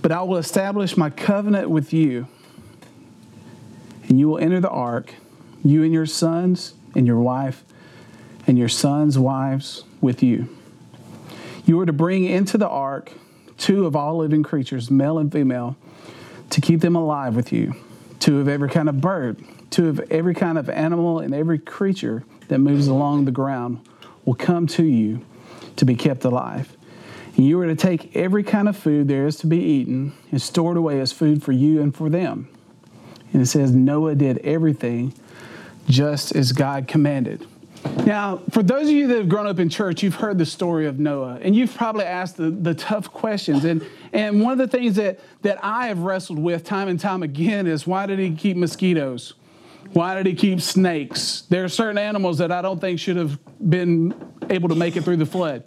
but 0.00 0.12
I 0.12 0.22
will 0.22 0.36
establish 0.36 0.96
my 0.96 1.10
covenant 1.10 1.70
with 1.70 1.92
you, 1.92 2.28
and 4.08 4.20
you 4.20 4.28
will 4.28 4.38
enter 4.38 4.60
the 4.60 4.70
ark, 4.70 5.14
you 5.64 5.82
and 5.82 5.92
your 5.92 6.06
sons 6.06 6.74
and 6.94 7.04
your 7.04 7.18
wife 7.18 7.64
and 8.46 8.56
your 8.56 8.68
sons' 8.68 9.18
wives 9.18 9.82
with 10.00 10.22
you. 10.22 10.56
You 11.66 11.80
are 11.80 11.86
to 11.86 11.92
bring 11.92 12.24
into 12.24 12.58
the 12.58 12.68
ark 12.68 13.12
two 13.56 13.86
of 13.86 13.96
all 13.96 14.18
living 14.18 14.44
creatures, 14.44 14.88
male 14.88 15.18
and 15.18 15.32
female, 15.32 15.76
to 16.50 16.60
keep 16.60 16.80
them 16.80 16.94
alive 16.94 17.34
with 17.34 17.52
you, 17.52 17.74
two 18.20 18.40
of 18.40 18.48
every 18.48 18.68
kind 18.68 18.88
of 18.88 19.00
bird, 19.00 19.42
two 19.70 19.88
of 19.88 20.00
every 20.10 20.34
kind 20.34 20.58
of 20.58 20.68
animal, 20.68 21.20
and 21.20 21.34
every 21.34 21.58
creature 21.58 22.24
that 22.48 22.58
moves 22.58 22.88
along 22.88 23.24
the 23.24 23.30
ground 23.30 23.80
will 24.24 24.34
come 24.34 24.66
to 24.66 24.84
you 24.84 25.24
to 25.76 25.84
be 25.84 25.94
kept 25.94 26.24
alive. 26.24 26.76
And 27.36 27.46
you 27.46 27.60
are 27.60 27.66
to 27.66 27.76
take 27.76 28.16
every 28.16 28.42
kind 28.42 28.68
of 28.68 28.76
food 28.76 29.06
there 29.06 29.26
is 29.26 29.36
to 29.36 29.46
be 29.46 29.58
eaten 29.58 30.12
and 30.30 30.42
store 30.42 30.72
it 30.72 30.78
away 30.78 31.00
as 31.00 31.12
food 31.12 31.42
for 31.42 31.52
you 31.52 31.80
and 31.80 31.94
for 31.94 32.10
them. 32.10 32.48
And 33.32 33.42
it 33.42 33.46
says, 33.46 33.72
Noah 33.72 34.14
did 34.14 34.38
everything 34.38 35.14
just 35.88 36.34
as 36.34 36.52
God 36.52 36.88
commanded. 36.88 37.46
Now, 38.04 38.40
for 38.50 38.62
those 38.62 38.88
of 38.88 38.94
you 38.94 39.06
that 39.08 39.18
have 39.18 39.28
grown 39.28 39.46
up 39.46 39.58
in 39.58 39.68
church, 39.68 40.02
you've 40.02 40.14
heard 40.14 40.38
the 40.38 40.46
story 40.46 40.86
of 40.86 40.98
Noah, 40.98 41.38
and 41.42 41.54
you've 41.54 41.74
probably 41.74 42.04
asked 42.04 42.36
the, 42.36 42.50
the 42.50 42.74
tough 42.74 43.10
questions. 43.12 43.64
And, 43.64 43.86
and 44.12 44.40
one 44.40 44.52
of 44.52 44.58
the 44.58 44.66
things 44.66 44.96
that, 44.96 45.20
that 45.42 45.62
I 45.62 45.88
have 45.88 45.98
wrestled 45.98 46.38
with 46.38 46.64
time 46.64 46.88
and 46.88 46.98
time 46.98 47.22
again 47.22 47.66
is 47.66 47.86
why 47.86 48.06
did 48.06 48.18
he 48.18 48.30
keep 48.34 48.56
mosquitoes? 48.56 49.34
Why 49.92 50.14
did 50.14 50.26
he 50.26 50.34
keep 50.34 50.60
snakes? 50.60 51.42
There 51.48 51.64
are 51.64 51.68
certain 51.68 51.98
animals 51.98 52.38
that 52.38 52.52
I 52.52 52.62
don't 52.62 52.80
think 52.80 52.98
should 52.98 53.16
have 53.16 53.38
been 53.68 54.14
able 54.50 54.68
to 54.68 54.74
make 54.74 54.96
it 54.96 55.04
through 55.04 55.16
the 55.16 55.26
flood. 55.26 55.64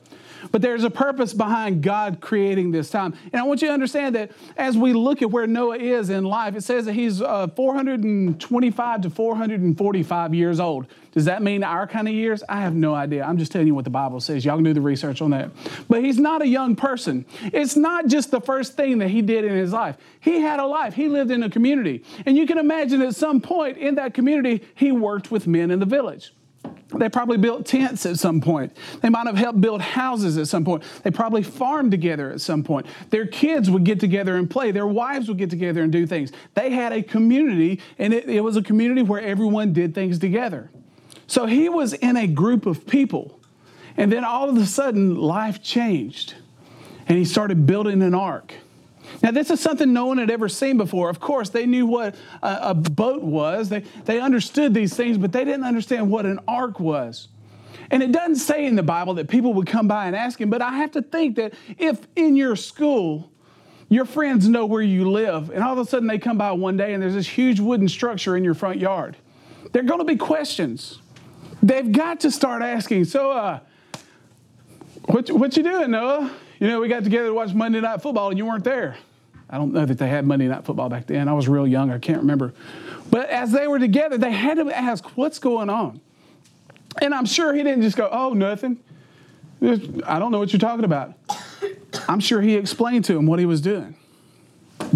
But 0.52 0.62
there's 0.62 0.84
a 0.84 0.90
purpose 0.90 1.34
behind 1.34 1.84
God 1.84 2.20
creating 2.22 2.72
this 2.72 2.90
time. 2.90 3.14
And 3.32 3.40
I 3.40 3.44
want 3.44 3.62
you 3.62 3.68
to 3.68 3.74
understand 3.74 4.16
that 4.16 4.32
as 4.58 4.78
we 4.78 4.94
look 4.94 5.22
at 5.22 5.30
where 5.30 5.48
Noah 5.48 5.78
is 5.78 6.10
in 6.10 6.24
life, 6.24 6.56
it 6.56 6.62
says 6.62 6.86
that 6.86 6.94
he's 6.94 7.22
uh, 7.22 7.48
425 7.48 9.02
to 9.02 9.10
445 9.10 10.34
years 10.34 10.60
old. 10.60 10.88
Does 11.12 11.26
that 11.26 11.42
mean 11.42 11.64
our 11.64 11.88
kind 11.88 12.08
of 12.08 12.14
years? 12.14 12.42
I 12.48 12.62
have 12.62 12.74
no 12.74 12.96
idea. 12.96 13.24
I'm 13.24 13.38
just 13.38 13.52
telling 13.52 13.68
you 13.68 13.76
what 13.76 13.84
the 13.84 13.92
Bible 13.92 14.22
says. 14.22 14.46
Y'all 14.46 14.56
can 14.56 14.64
do 14.64 14.74
the 14.74 14.82
research 14.82 15.22
on 15.22 15.32
that. 15.32 15.52
But 15.90 16.04
he's 16.04 16.18
not 16.18 16.42
a 16.42 16.48
young 16.48 16.76
person. 16.76 17.26
It's 17.44 17.76
not 17.76 18.08
just 18.08 18.32
the 18.32 18.40
first 18.40 18.78
thing 18.78 19.00
that 19.00 19.10
he 19.10 19.22
did 19.22 19.44
in 19.44 19.52
his 19.52 19.74
life. 19.74 19.98
He 20.22 20.40
had 20.40 20.60
a 20.60 20.66
life, 20.66 20.94
he 20.94 21.10
lived 21.10 21.32
in 21.32 21.44
a 21.44 21.50
community. 21.50 22.04
And 22.26 22.38
you 22.38 22.48
can 22.48 22.58
imagine 22.58 23.02
at 23.02 23.16
some 23.16 23.42
point 23.42 23.78
in 23.78 23.96
that 23.96 24.14
community, 24.14 24.66
he 24.76 24.92
worked 24.92 25.32
with 25.32 25.48
men 25.48 25.70
in 25.70 25.80
the 25.80 25.86
village. 25.86 26.34
They 26.94 27.10
probably 27.10 27.38
built 27.38 27.66
tents 27.66 28.06
at 28.06 28.20
some 28.20 28.42
point. 28.42 28.76
They 29.02 29.10
might 29.10 29.26
have 29.28 29.38
helped 29.38 29.62
build 29.62 29.82
houses 29.82 30.38
at 30.38 30.48
some 30.48 30.66
point. 30.66 30.84
They 31.04 31.12
probably 31.12 31.44
farmed 31.44 31.92
together 31.92 32.32
at 32.32 32.42
some 32.42 32.64
point. 32.64 32.86
Their 33.10 33.26
kids 33.26 33.70
would 33.70 33.84
get 33.84 34.00
together 34.00 34.36
and 34.38 34.50
play. 34.50 34.72
Their 34.72 34.88
wives 34.88 35.28
would 35.28 35.38
get 35.38 35.50
together 35.50 35.82
and 35.84 35.92
do 35.92 36.06
things. 36.06 36.32
They 36.54 36.72
had 36.72 36.92
a 36.92 37.02
community, 37.02 37.80
and 37.98 38.14
it, 38.14 38.30
it 38.30 38.42
was 38.42 38.58
a 38.58 38.62
community 38.62 39.02
where 39.02 39.22
everyone 39.22 39.74
did 39.74 39.96
things 39.96 40.20
together. 40.20 40.70
So 41.28 41.46
he 41.46 41.70
was 41.70 41.94
in 41.94 42.18
a 42.18 42.28
group 42.28 42.66
of 42.66 42.86
people. 42.86 43.40
And 43.96 44.12
then 44.12 44.24
all 44.24 44.50
of 44.50 44.58
a 44.58 44.66
sudden, 44.66 45.16
life 45.16 45.64
changed. 45.64 46.36
And 47.08 47.18
he 47.18 47.26
started 47.26 47.66
building 47.66 48.02
an 48.02 48.14
ark. 48.14 48.54
Now, 49.22 49.32
this 49.32 49.50
is 49.50 49.60
something 49.60 49.94
no 49.94 50.06
one 50.06 50.18
had 50.18 50.32
ever 50.32 50.50
seen 50.50 50.78
before. 50.78 51.10
Of 51.10 51.20
course, 51.20 51.50
they 51.50 51.66
knew 51.66 51.86
what 51.86 52.16
a, 52.42 52.70
a, 52.70 52.74
boat 52.74 53.22
was, 53.22 53.70
they, 53.70 53.82
they 54.06 54.20
understood 54.20 54.74
these 54.74 54.96
things, 54.96 55.18
but 55.18 55.32
they 55.32 55.46
didn't 55.46 55.64
understand 55.64 56.10
what 56.10 56.26
an 56.26 56.40
ark 56.48 56.80
was. 56.80 57.28
And 57.90 58.02
it 58.02 58.12
doesn't 58.12 58.38
say 58.38 58.66
in 58.66 58.76
the 58.76 58.84
Bible 58.84 59.16
that 59.16 59.28
people 59.28 59.54
would 59.56 59.68
come 59.68 59.88
by 59.88 60.08
and 60.08 60.16
ask 60.16 60.40
him, 60.40 60.50
but 60.50 60.62
I 60.62 60.78
have 60.78 60.92
to 60.92 61.02
think 61.02 61.36
that 61.36 61.54
if 61.78 62.00
in 62.16 62.36
your 62.36 62.56
school, 62.56 63.32
your 63.90 64.06
friends 64.06 64.48
know 64.48 64.66
where 64.66 64.82
you 64.82 65.12
live, 65.12 65.50
and 65.50 65.62
all 65.62 65.74
of 65.74 65.80
a 65.80 65.90
sudden 65.90 66.08
they 66.08 66.18
come 66.18 66.38
by 66.38 66.54
one 66.54 66.78
day 66.78 66.94
and 66.94 67.04
there's 67.04 67.14
this 67.14 67.28
huge 67.28 67.60
wooden 67.60 67.90
structure 67.90 68.38
in 68.38 68.44
your 68.44 68.54
front 68.54 68.80
yard, 68.80 69.18
there 69.74 69.82
are 69.82 69.86
going 69.86 70.00
to 70.00 70.06
be 70.06 70.16
questions. 70.16 71.00
They've 71.62 71.92
got 71.92 72.22
to 72.22 72.32
start 72.32 72.62
asking, 72.62 73.06
so, 73.06 73.32
uh, 73.32 73.60
what, 75.06 75.30
what 75.32 75.58
you 75.58 75.64
doing, 75.64 75.92
Noah? 75.92 76.32
You 76.62 76.68
know, 76.68 76.80
we 76.80 76.90
got 76.90 77.04
together 77.04 77.26
to 77.26 77.34
watch 77.34 77.56
Monday 77.56 77.82
Night 77.82 78.04
Football 78.04 78.30
and 78.30 78.38
you 78.38 78.46
weren't 78.46 78.64
there. 78.64 78.96
I 79.50 79.58
don't 79.58 79.74
know 79.74 79.84
that 79.84 79.98
they 79.98 80.08
had 80.08 80.28
Monday 80.28 80.48
Night 80.48 80.64
Football 80.64 80.90
back 80.90 81.08
then. 81.08 81.28
I 81.28 81.34
was 81.34 81.48
real 81.48 81.66
young, 81.66 81.90
I 81.90 81.98
can't 81.98 82.20
remember. 82.20 82.54
But 83.10 83.30
as 83.30 83.52
they 83.52 83.68
were 83.68 83.80
together, 83.80 84.20
they 84.20 84.32
had 84.32 84.58
to 84.58 84.70
ask, 84.70 85.04
What's 85.18 85.40
going 85.40 85.72
on? 85.72 86.00
And 87.02 87.16
I'm 87.16 87.26
sure 87.26 87.52
he 87.56 87.64
didn't 87.64 87.82
just 87.82 87.98
go, 87.98 88.08
Oh, 88.12 88.34
nothing. 88.34 88.78
I 89.64 90.20
don't 90.20 90.32
know 90.32 90.38
what 90.38 90.54
you're 90.54 90.60
talking 90.60 90.86
about. 90.86 91.16
I'm 92.08 92.20
sure 92.20 92.42
he 92.42 92.54
explained 92.54 93.06
to 93.06 93.18
him 93.18 93.26
what 93.26 93.40
he 93.40 93.48
was 93.48 93.60
doing. 93.60 93.96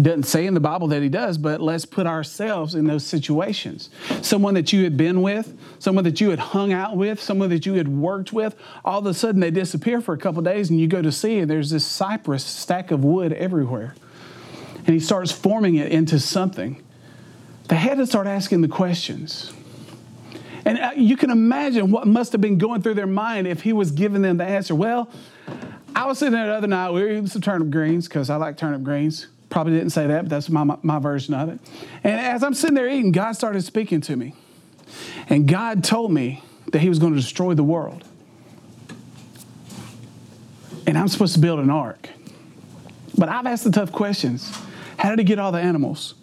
Doesn't 0.00 0.24
say 0.24 0.46
in 0.46 0.52
the 0.52 0.60
Bible 0.60 0.88
that 0.88 1.02
he 1.02 1.08
does, 1.08 1.38
but 1.38 1.62
let's 1.62 1.86
put 1.86 2.06
ourselves 2.06 2.74
in 2.74 2.86
those 2.86 3.04
situations. 3.04 3.88
Someone 4.20 4.52
that 4.54 4.70
you 4.70 4.84
had 4.84 4.98
been 4.98 5.22
with, 5.22 5.56
someone 5.78 6.04
that 6.04 6.20
you 6.20 6.28
had 6.28 6.38
hung 6.38 6.72
out 6.72 6.96
with, 6.96 7.20
someone 7.20 7.48
that 7.48 7.64
you 7.64 7.74
had 7.74 7.88
worked 7.88 8.30
with, 8.30 8.56
all 8.84 8.98
of 8.98 9.06
a 9.06 9.14
sudden 9.14 9.40
they 9.40 9.50
disappear 9.50 10.02
for 10.02 10.12
a 10.12 10.18
couple 10.18 10.42
days 10.42 10.68
and 10.68 10.78
you 10.78 10.86
go 10.86 11.00
to 11.00 11.10
see 11.10 11.38
and 11.38 11.50
there's 11.50 11.70
this 11.70 11.86
cypress 11.86 12.44
stack 12.44 12.90
of 12.90 13.04
wood 13.04 13.32
everywhere. 13.32 13.94
And 14.78 14.88
he 14.88 15.00
starts 15.00 15.32
forming 15.32 15.76
it 15.76 15.90
into 15.90 16.20
something. 16.20 16.82
They 17.68 17.76
had 17.76 17.96
to 17.96 18.06
start 18.06 18.26
asking 18.26 18.60
the 18.60 18.68
questions. 18.68 19.52
And 20.66 20.78
uh, 20.78 20.90
you 20.94 21.16
can 21.16 21.30
imagine 21.30 21.90
what 21.90 22.06
must 22.06 22.32
have 22.32 22.40
been 22.40 22.58
going 22.58 22.82
through 22.82 22.94
their 22.94 23.06
mind 23.06 23.46
if 23.46 23.62
he 23.62 23.72
was 23.72 23.92
giving 23.92 24.20
them 24.20 24.36
the 24.36 24.44
answer. 24.44 24.74
Well, 24.74 25.10
I 25.94 26.04
was 26.04 26.18
sitting 26.18 26.34
there 26.34 26.46
the 26.46 26.54
other 26.54 26.66
night, 26.66 26.90
we 26.90 27.00
were 27.00 27.08
eating 27.08 27.26
some 27.28 27.40
turnip 27.40 27.70
greens 27.70 28.08
because 28.08 28.28
I 28.28 28.36
like 28.36 28.58
turnip 28.58 28.82
greens. 28.82 29.28
Probably 29.56 29.72
didn't 29.72 29.92
say 29.92 30.06
that, 30.06 30.24
but 30.24 30.28
that's 30.28 30.50
my, 30.50 30.76
my, 30.82 30.98
version 30.98 31.32
of 31.32 31.48
it. 31.48 31.58
And 32.04 32.20
as 32.20 32.42
I'm 32.42 32.52
sitting 32.52 32.74
there 32.74 32.90
eating, 32.90 33.10
God 33.10 33.32
started 33.32 33.62
speaking 33.62 34.02
to 34.02 34.14
me. 34.14 34.34
And 35.30 35.48
God 35.48 35.82
told 35.82 36.12
me 36.12 36.42
that 36.72 36.80
He 36.80 36.90
was 36.90 36.98
going 36.98 37.14
to 37.14 37.18
destroy 37.18 37.54
the 37.54 37.64
world. 37.64 38.04
And 40.86 40.98
I'm 40.98 41.08
supposed 41.08 41.32
to 41.36 41.40
build 41.40 41.58
an 41.58 41.70
ark. 41.70 42.10
But 43.16 43.30
I've 43.30 43.46
asked 43.46 43.64
the 43.64 43.70
tough 43.70 43.92
questions. 43.92 44.54
How 44.98 45.08
did 45.08 45.20
He 45.20 45.24
get 45.24 45.38
all 45.38 45.52
the 45.52 45.58
animals? 45.58 46.16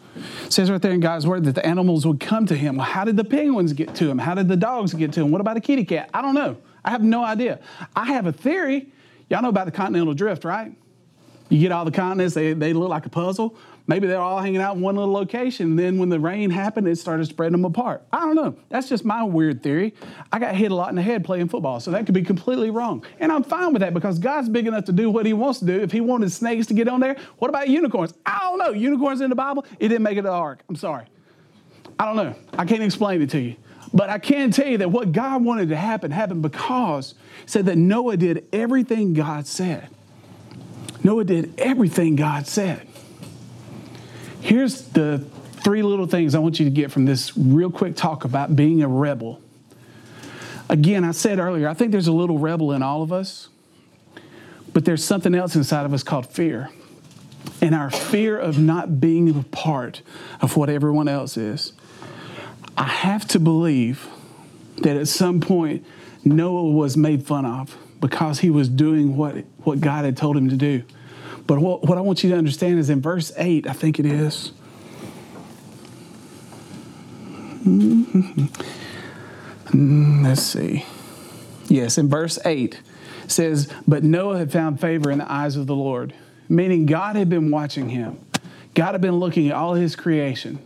It 0.45 0.53
says 0.53 0.69
right 0.69 0.79
there 0.79 0.91
in 0.91 0.99
God's 0.99 1.25
word 1.25 1.45
that 1.45 1.55
the 1.55 1.65
animals 1.65 2.05
would 2.05 2.19
come 2.19 2.45
to 2.45 2.55
him. 2.55 2.77
Well, 2.77 2.85
how 2.85 3.03
did 3.03 3.17
the 3.17 3.23
penguins 3.23 3.73
get 3.73 3.95
to 3.95 4.07
him? 4.07 4.19
How 4.19 4.35
did 4.35 4.47
the 4.47 4.57
dogs 4.57 4.93
get 4.93 5.11
to 5.13 5.21
him? 5.21 5.31
What 5.31 5.41
about 5.41 5.57
a 5.57 5.59
kitty 5.59 5.85
cat? 5.85 6.11
I 6.13 6.21
don't 6.21 6.35
know. 6.35 6.57
I 6.85 6.91
have 6.91 7.01
no 7.01 7.23
idea. 7.23 7.61
I 7.95 8.05
have 8.13 8.27
a 8.27 8.31
theory. 8.31 8.91
Y'all 9.27 9.41
know 9.41 9.49
about 9.49 9.65
the 9.65 9.71
continental 9.71 10.13
drift, 10.13 10.45
right? 10.45 10.71
You 11.49 11.59
get 11.59 11.71
all 11.71 11.85
the 11.85 11.91
continents, 11.91 12.33
they, 12.33 12.53
they 12.53 12.73
look 12.73 12.89
like 12.89 13.05
a 13.05 13.09
puzzle. 13.09 13.55
Maybe 13.85 14.07
they're 14.07 14.19
all 14.19 14.39
hanging 14.39 14.61
out 14.61 14.77
in 14.77 14.81
one 14.81 14.95
little 14.95 15.11
location. 15.11 15.71
And 15.71 15.79
then 15.79 15.97
when 15.97 16.07
the 16.07 16.19
rain 16.19 16.49
happened, 16.49 16.87
it 16.87 16.97
started 16.97 17.25
spreading 17.25 17.51
them 17.51 17.65
apart. 17.65 18.01
I 18.13 18.21
don't 18.21 18.35
know. 18.35 18.55
That's 18.69 18.87
just 18.87 19.03
my 19.03 19.23
weird 19.23 19.61
theory. 19.61 19.93
I 20.31 20.39
got 20.39 20.55
hit 20.55 20.71
a 20.71 20.75
lot 20.75 20.89
in 20.89 20.95
the 20.95 21.01
head 21.01 21.25
playing 21.25 21.49
football, 21.49 21.81
so 21.81 21.91
that 21.91 22.05
could 22.05 22.15
be 22.15 22.23
completely 22.23 22.69
wrong. 22.69 23.05
And 23.19 23.31
I'm 23.31 23.43
fine 23.43 23.73
with 23.73 23.81
that 23.81 23.93
because 23.93 24.19
God's 24.19 24.47
big 24.47 24.67
enough 24.67 24.85
to 24.85 24.93
do 24.93 25.09
what 25.09 25.25
He 25.25 25.33
wants 25.33 25.59
to 25.59 25.65
do. 25.65 25.79
If 25.81 25.91
He 25.91 25.99
wanted 25.99 26.31
snakes 26.31 26.67
to 26.67 26.73
get 26.73 26.87
on 26.87 27.01
there, 27.01 27.17
what 27.39 27.49
about 27.49 27.67
unicorns? 27.67 28.13
I 28.25 28.39
don't 28.43 28.57
know. 28.57 28.71
Unicorns 28.71 29.19
in 29.19 29.29
the 29.29 29.35
Bible, 29.35 29.65
it 29.79 29.89
didn't 29.89 30.03
make 30.03 30.13
it 30.13 30.21
to 30.21 30.27
the 30.27 30.31
ark. 30.31 30.63
I'm 30.69 30.77
sorry. 30.77 31.05
I 31.99 32.05
don't 32.05 32.15
know. 32.15 32.35
I 32.57 32.65
can't 32.65 32.83
explain 32.83 33.21
it 33.21 33.29
to 33.31 33.39
you. 33.39 33.57
But 33.93 34.09
I 34.09 34.17
can 34.17 34.49
tell 34.51 34.67
you 34.67 34.77
that 34.79 34.89
what 34.89 35.11
God 35.11 35.43
wanted 35.43 35.69
to 35.69 35.75
happen 35.75 36.09
happened 36.09 36.41
because 36.41 37.15
He 37.41 37.47
said 37.47 37.65
that 37.65 37.77
Noah 37.77 38.15
did 38.15 38.47
everything 38.53 39.13
God 39.13 39.45
said. 39.45 39.89
Noah 41.03 41.25
did 41.25 41.53
everything 41.57 42.15
God 42.15 42.47
said. 42.47 42.87
Here's 44.41 44.83
the 44.89 45.19
three 45.63 45.83
little 45.83 46.07
things 46.07 46.35
I 46.35 46.39
want 46.39 46.59
you 46.59 46.65
to 46.65 46.71
get 46.71 46.91
from 46.91 47.05
this 47.05 47.37
real 47.37 47.71
quick 47.71 47.95
talk 47.95 48.25
about 48.25 48.55
being 48.55 48.81
a 48.83 48.87
rebel. 48.87 49.41
Again, 50.69 51.03
I 51.03 51.11
said 51.11 51.39
earlier, 51.39 51.67
I 51.67 51.73
think 51.73 51.91
there's 51.91 52.07
a 52.07 52.13
little 52.13 52.37
rebel 52.37 52.71
in 52.71 52.81
all 52.81 53.01
of 53.01 53.13
us, 53.13 53.49
but 54.73 54.85
there's 54.85 55.03
something 55.03 55.35
else 55.35 55.55
inside 55.55 55.85
of 55.85 55.93
us 55.93 56.03
called 56.03 56.27
fear. 56.27 56.69
And 57.61 57.75
our 57.75 57.89
fear 57.89 58.37
of 58.37 58.57
not 58.57 58.99
being 58.99 59.29
a 59.29 59.43
part 59.43 60.01
of 60.41 60.57
what 60.57 60.69
everyone 60.69 61.07
else 61.07 61.37
is. 61.37 61.73
I 62.77 62.83
have 62.85 63.27
to 63.29 63.39
believe 63.39 64.07
that 64.77 64.97
at 64.97 65.07
some 65.07 65.39
point 65.39 65.85
Noah 66.25 66.71
was 66.71 66.97
made 66.97 67.25
fun 67.25 67.45
of 67.45 67.77
because 68.03 68.39
he 68.39 68.49
was 68.49 68.67
doing 68.67 69.15
what, 69.15 69.33
what 69.59 69.79
God 69.79 70.03
had 70.03 70.17
told 70.17 70.35
him 70.35 70.49
to 70.49 70.57
do. 70.57 70.83
But 71.47 71.59
what, 71.59 71.83
what 71.87 71.97
I 71.97 72.01
want 72.01 72.21
you 72.21 72.31
to 72.31 72.37
understand 72.37 72.77
is 72.77 72.89
in 72.89 73.01
verse 73.01 73.31
8, 73.37 73.65
I 73.65 73.71
think 73.71 73.97
it 73.97 74.05
is. 74.05 74.51
Mm-hmm. 77.65 78.47
Let's 80.21 80.43
see. 80.43 80.85
Yes, 81.69 81.97
in 81.97 82.09
verse 82.09 82.37
8 82.43 82.81
says, 83.27 83.71
But 83.87 84.03
Noah 84.03 84.37
had 84.37 84.51
found 84.51 84.81
favor 84.81 85.09
in 85.09 85.19
the 85.19 85.31
eyes 85.31 85.55
of 85.55 85.65
the 85.65 85.75
Lord, 85.75 86.13
meaning 86.49 86.85
God 86.85 87.15
had 87.15 87.29
been 87.29 87.51
watching 87.51 87.87
him. 87.87 88.19
God 88.73 88.91
had 88.91 89.01
been 89.01 89.15
looking 89.15 89.47
at 89.47 89.55
all 89.55 89.75
his 89.75 89.95
creation. 89.95 90.59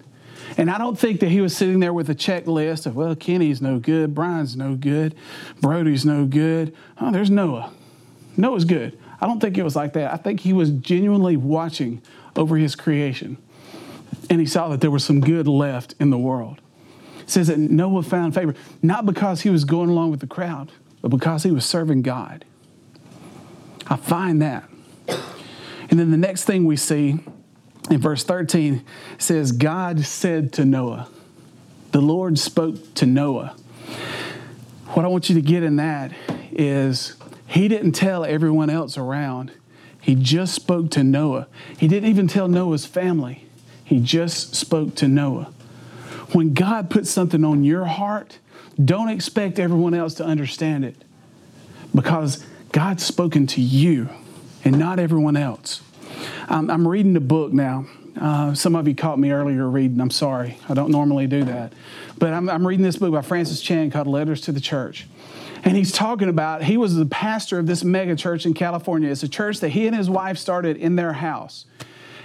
And 0.56 0.70
I 0.70 0.78
don't 0.78 0.98
think 0.98 1.20
that 1.20 1.30
he 1.30 1.42
was 1.42 1.56
sitting 1.56 1.80
there 1.80 1.94
with 1.94 2.10
a 2.10 2.16
checklist 2.16 2.86
of, 2.86 2.96
well, 2.96 3.16
Kenny's 3.16 3.62
no 3.62 3.80
good, 3.80 4.16
Brian's 4.16 4.56
no 4.56 4.76
good, 4.76 5.16
Brody's 5.62 6.06
no 6.06 6.26
good. 6.26 6.74
Oh, 7.02 7.12
there's 7.12 7.30
Noah. 7.30 7.74
Noah's 8.38 8.66
good. 8.66 8.98
I 9.20 9.26
don't 9.26 9.40
think 9.40 9.58
it 9.58 9.64
was 9.64 9.76
like 9.76 9.94
that. 9.94 10.14
I 10.14 10.18
think 10.18 10.42
he 10.42 10.54
was 10.54 10.70
genuinely 10.70 11.36
watching 11.38 12.02
over 12.36 12.56
his 12.56 12.76
creation. 12.76 13.38
And 14.30 14.40
he 14.40 14.46
saw 14.46 14.70
that 14.70 14.82
there 14.82 14.92
was 14.92 15.04
some 15.04 15.22
good 15.22 15.48
left 15.48 15.96
in 16.00 16.12
the 16.12 16.18
world. 16.18 16.62
It 17.22 17.30
says 17.30 17.48
that 17.48 17.58
Noah 17.58 18.04
found 18.04 18.36
favor, 18.36 18.56
not 18.82 19.06
because 19.06 19.42
he 19.42 19.50
was 19.50 19.66
going 19.66 19.90
along 19.90 20.12
with 20.12 20.20
the 20.20 20.28
crowd, 20.28 20.72
but 21.02 21.10
because 21.10 21.44
he 21.44 21.52
was 21.52 21.66
serving 21.66 22.04
God. 22.04 22.46
I 23.88 23.96
find 23.96 24.42
that. 24.42 24.70
And 25.90 26.00
then 26.00 26.12
the 26.12 26.18
next 26.18 26.44
thing 26.44 26.66
we 26.66 26.76
see 26.76 27.20
in 27.90 28.00
verse 28.00 28.24
13 28.24 28.84
says, 29.18 29.52
God 29.52 30.02
said 30.02 30.54
to 30.54 30.66
Noah, 30.66 31.10
the 31.92 32.02
Lord 32.02 32.38
spoke 32.38 32.94
to 32.96 33.06
Noah. 33.06 33.56
What 34.88 35.06
I 35.06 35.08
want 35.08 35.30
you 35.30 35.36
to 35.36 35.42
get 35.42 35.64
in 35.64 35.78
that 35.78 36.12
is 36.52 37.16
he 37.48 37.68
didn't 37.68 37.94
tell 37.94 38.26
everyone 38.26 38.70
else 38.70 38.98
around. 38.98 39.52
He 40.02 40.16
just 40.16 40.54
spoke 40.54 40.92
to 40.92 41.04
Noah. 41.04 41.48
He 41.78 41.88
didn't 41.88 42.10
even 42.10 42.28
tell 42.28 42.48
Noah's 42.48 42.86
family. 42.86 43.46
He 43.84 44.00
just 44.00 44.56
spoke 44.56 44.96
to 44.96 45.08
Noah. 45.08 45.54
When 46.34 46.54
God 46.54 46.90
puts 46.90 47.10
something 47.10 47.44
on 47.46 47.64
your 47.64 47.86
heart, 47.86 48.40
don't 48.84 49.10
expect 49.10 49.60
everyone 49.60 49.94
else 49.94 50.14
to 50.16 50.26
understand 50.26 50.84
it 50.84 50.96
because 51.96 52.46
God's 52.72 53.06
spoken 53.06 53.48
to 53.48 53.62
you 53.62 54.10
and 54.66 54.78
not 54.78 55.00
everyone 55.00 55.38
else. 55.38 55.82
Um, 56.50 56.70
I'm 56.70 56.88
reading 56.88 57.16
a 57.16 57.22
book 57.22 57.54
now. 57.54 57.86
Uh, 58.20 58.54
some 58.54 58.76
of 58.76 58.88
you 58.88 58.96
caught 58.96 59.20
me 59.20 59.32
earlier 59.32 59.70
reading. 59.70 60.02
I'm 60.02 60.10
sorry. 60.10 60.58
I 60.68 60.74
don't 60.74 60.90
normally 60.90 61.28
do 61.28 61.44
that. 61.44 61.74
But 62.18 62.34
I'm, 62.34 62.50
I'm 62.50 62.66
reading 62.66 62.84
this 62.84 62.98
book 62.98 63.12
by 63.12 63.22
Francis 63.22 63.62
Chan 63.62 63.92
called 63.92 64.08
Letters 64.08 64.42
to 64.42 64.52
the 64.52 64.62
Church. 64.62 65.08
And 65.64 65.76
he's 65.76 65.92
talking 65.92 66.30
about, 66.30 66.64
he 66.64 66.78
was 66.78 66.96
the 66.96 67.06
pastor 67.06 67.60
of 67.60 67.68
this 67.68 67.84
mega 67.84 68.16
church 68.16 68.46
in 68.46 68.54
California. 68.54 69.10
It's 69.10 69.24
a 69.24 69.30
church 69.30 69.60
that 69.60 69.70
he 69.70 69.88
and 69.88 69.96
his 69.96 70.10
wife 70.10 70.38
started 70.38 70.78
in 70.78 70.96
their 70.96 71.14
house. 71.14 71.66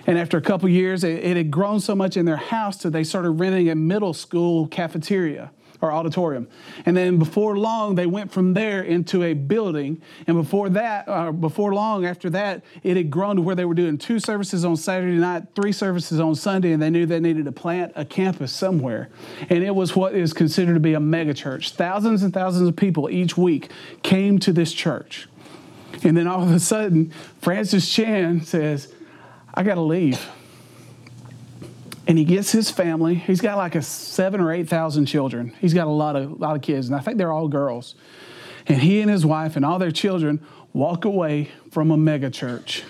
And 0.06 0.18
after 0.18 0.36
a 0.36 0.42
couple 0.42 0.68
years, 0.68 1.04
it, 1.04 1.24
it, 1.24 1.36
had 1.36 1.50
grown 1.50 1.80
so 1.80 1.94
much 1.94 2.16
in 2.16 2.26
their 2.26 2.36
house 2.36 2.78
that 2.78 2.90
they 2.90 3.04
started 3.04 3.30
renting 3.30 3.68
a 3.70 3.74
middle 3.74 4.14
school 4.14 4.66
cafeteria 4.66 5.50
or 5.82 5.92
auditorium. 5.92 6.48
And 6.86 6.96
then 6.96 7.18
before 7.18 7.58
long, 7.58 7.96
they 7.96 8.06
went 8.06 8.32
from 8.32 8.54
there 8.54 8.82
into 8.82 9.24
a 9.24 9.34
building. 9.34 10.00
And 10.28 10.36
before 10.36 10.70
that, 10.70 11.08
uh, 11.08 11.32
before 11.32 11.74
long 11.74 12.06
after 12.06 12.30
that, 12.30 12.64
it 12.84 12.96
had 12.96 13.10
grown 13.10 13.36
to 13.36 13.42
where 13.42 13.56
they 13.56 13.64
were 13.64 13.74
doing 13.74 13.98
two 13.98 14.20
services 14.20 14.64
on 14.64 14.76
Saturday 14.76 15.16
night, 15.16 15.48
three 15.56 15.72
services 15.72 16.20
on 16.20 16.36
Sunday, 16.36 16.72
and 16.72 16.80
they 16.80 16.88
knew 16.88 17.04
they 17.04 17.20
needed 17.20 17.44
to 17.46 17.52
plant 17.52 17.92
a 17.96 18.04
campus 18.04 18.52
somewhere. 18.52 19.10
And 19.50 19.64
it 19.64 19.74
was 19.74 19.96
what 19.96 20.14
is 20.14 20.32
considered 20.32 20.74
to 20.74 20.80
be 20.80 20.94
a 20.94 21.00
mega 21.00 21.34
church. 21.34 21.72
Thousands 21.72 22.22
and 22.22 22.32
thousands 22.32 22.68
of 22.68 22.76
people 22.76 23.10
each 23.10 23.36
week 23.36 23.68
came 24.04 24.38
to 24.38 24.52
this 24.52 24.72
church. 24.72 25.28
And 26.04 26.16
then 26.16 26.28
all 26.28 26.42
of 26.42 26.50
a 26.52 26.60
sudden, 26.60 27.12
Francis 27.40 27.92
Chan 27.92 28.42
says, 28.42 28.94
I 29.52 29.64
got 29.64 29.74
to 29.74 29.82
leave 29.82 30.24
and 32.12 32.18
he 32.18 32.26
gets 32.26 32.52
his 32.52 32.70
family. 32.70 33.14
He's 33.14 33.40
got 33.40 33.56
like 33.56 33.74
a 33.74 33.80
seven 33.80 34.42
or 34.42 34.52
eight 34.52 34.68
thousand 34.68 35.06
children. 35.06 35.54
He's 35.62 35.72
got 35.72 35.86
a 35.86 35.90
lot 35.90 36.14
of 36.14 36.38
lot 36.38 36.54
of 36.54 36.60
kids, 36.60 36.88
and 36.88 36.94
I 36.94 37.00
think 37.00 37.16
they're 37.16 37.32
all 37.32 37.48
girls. 37.48 37.94
And 38.66 38.82
he 38.82 39.00
and 39.00 39.10
his 39.10 39.24
wife 39.24 39.56
and 39.56 39.64
all 39.64 39.78
their 39.78 39.90
children 39.90 40.44
walk 40.74 41.06
away 41.06 41.52
from 41.70 41.90
a 41.90 41.96
mega 41.96 42.28
church 42.28 42.82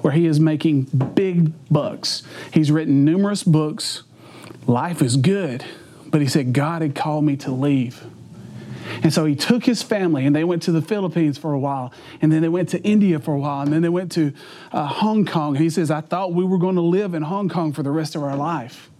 where 0.00 0.12
he 0.12 0.26
is 0.26 0.40
making 0.40 0.86
big 1.14 1.52
bucks. 1.70 2.24
He's 2.52 2.72
written 2.72 3.04
numerous 3.04 3.44
books. 3.44 4.02
Life 4.66 5.02
is 5.02 5.18
good, 5.18 5.64
but 6.06 6.20
he 6.20 6.26
said 6.26 6.52
God 6.52 6.82
had 6.82 6.96
called 6.96 7.22
me 7.22 7.36
to 7.36 7.52
leave. 7.52 8.02
And 9.02 9.12
so 9.12 9.24
he 9.24 9.34
took 9.34 9.64
his 9.64 9.82
family 9.82 10.26
and 10.26 10.34
they 10.34 10.44
went 10.44 10.62
to 10.64 10.72
the 10.72 10.82
Philippines 10.82 11.38
for 11.38 11.52
a 11.52 11.58
while. 11.58 11.92
And 12.20 12.32
then 12.32 12.42
they 12.42 12.48
went 12.48 12.68
to 12.70 12.82
India 12.82 13.18
for 13.18 13.34
a 13.34 13.38
while. 13.38 13.62
And 13.62 13.72
then 13.72 13.82
they 13.82 13.88
went 13.88 14.12
to 14.12 14.32
uh, 14.72 14.86
Hong 14.86 15.24
Kong. 15.24 15.56
And 15.56 15.62
he 15.62 15.70
says, 15.70 15.90
I 15.90 16.00
thought 16.00 16.32
we 16.32 16.44
were 16.44 16.58
going 16.58 16.76
to 16.76 16.82
live 16.82 17.14
in 17.14 17.22
Hong 17.22 17.48
Kong 17.48 17.72
for 17.72 17.82
the 17.82 17.90
rest 17.90 18.14
of 18.14 18.22
our 18.22 18.36
life. 18.36 18.90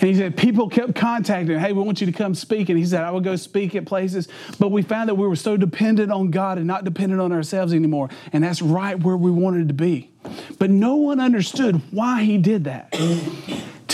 And 0.00 0.10
he 0.10 0.14
said, 0.14 0.36
people 0.36 0.68
kept 0.68 0.94
contacting, 0.94 1.54
him, 1.54 1.58
hey, 1.58 1.72
we 1.72 1.82
want 1.82 2.00
you 2.00 2.06
to 2.06 2.12
come 2.12 2.34
speak. 2.34 2.68
And 2.68 2.78
he 2.78 2.84
said, 2.84 3.02
I 3.02 3.10
would 3.10 3.24
go 3.24 3.36
speak 3.36 3.74
at 3.74 3.86
places. 3.86 4.28
But 4.58 4.68
we 4.70 4.82
found 4.82 5.08
that 5.08 5.14
we 5.14 5.26
were 5.26 5.36
so 5.36 5.56
dependent 5.56 6.12
on 6.12 6.30
God 6.30 6.58
and 6.58 6.66
not 6.66 6.84
dependent 6.84 7.20
on 7.20 7.32
ourselves 7.32 7.72
anymore. 7.72 8.10
And 8.32 8.44
that's 8.44 8.60
right 8.60 8.98
where 8.98 9.16
we 9.16 9.30
wanted 9.30 9.68
to 9.68 9.74
be. 9.74 10.10
But 10.58 10.70
no 10.70 10.96
one 10.96 11.20
understood 11.20 11.80
why 11.92 12.24
he 12.24 12.36
did 12.36 12.64
that 12.64 12.92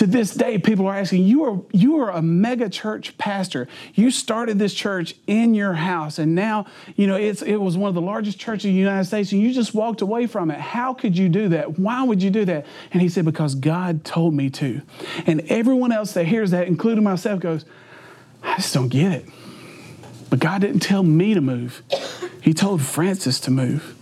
to 0.02 0.08
this 0.08 0.34
day, 0.34 0.58
people 0.58 0.88
are 0.88 0.96
asking, 0.96 1.22
you 1.22 1.44
are, 1.44 1.60
you 1.70 2.00
are 2.00 2.10
a 2.10 2.20
mega 2.20 2.68
church 2.68 3.16
pastor. 3.18 3.68
You 3.94 4.10
started 4.10 4.58
this 4.58 4.74
church 4.74 5.14
in 5.28 5.54
your 5.54 5.74
house, 5.74 6.18
and 6.18 6.34
now, 6.34 6.66
you 6.96 7.06
know, 7.06 7.14
it's, 7.14 7.40
it 7.40 7.58
was 7.58 7.76
one 7.76 7.88
of 7.88 7.94
the 7.94 8.00
largest 8.00 8.36
churches 8.36 8.64
in 8.64 8.72
the 8.72 8.80
United 8.80 9.04
States, 9.04 9.30
and 9.30 9.40
you 9.40 9.52
just 9.52 9.74
walked 9.74 10.00
away 10.00 10.26
from 10.26 10.50
it. 10.50 10.58
How 10.58 10.92
could 10.92 11.16
you 11.16 11.28
do 11.28 11.50
that? 11.50 11.78
Why 11.78 12.02
would 12.02 12.20
you 12.20 12.30
do 12.30 12.44
that? 12.46 12.66
And 12.90 13.00
he 13.00 13.08
said, 13.08 13.24
because 13.24 13.54
God 13.54 14.04
told 14.04 14.34
me 14.34 14.50
to. 14.50 14.82
And 15.24 15.42
everyone 15.42 15.92
else 15.92 16.14
that 16.14 16.24
hears 16.24 16.50
that, 16.50 16.66
including 16.66 17.04
myself, 17.04 17.38
goes, 17.38 17.64
I 18.42 18.56
just 18.56 18.74
don't 18.74 18.88
get 18.88 19.12
it. 19.12 19.28
But 20.30 20.40
God 20.40 20.62
didn't 20.62 20.80
tell 20.80 21.04
me 21.04 21.32
to 21.32 21.40
move. 21.40 21.80
He 22.40 22.52
told 22.52 22.82
Francis 22.82 23.38
to 23.38 23.52
move. 23.52 23.94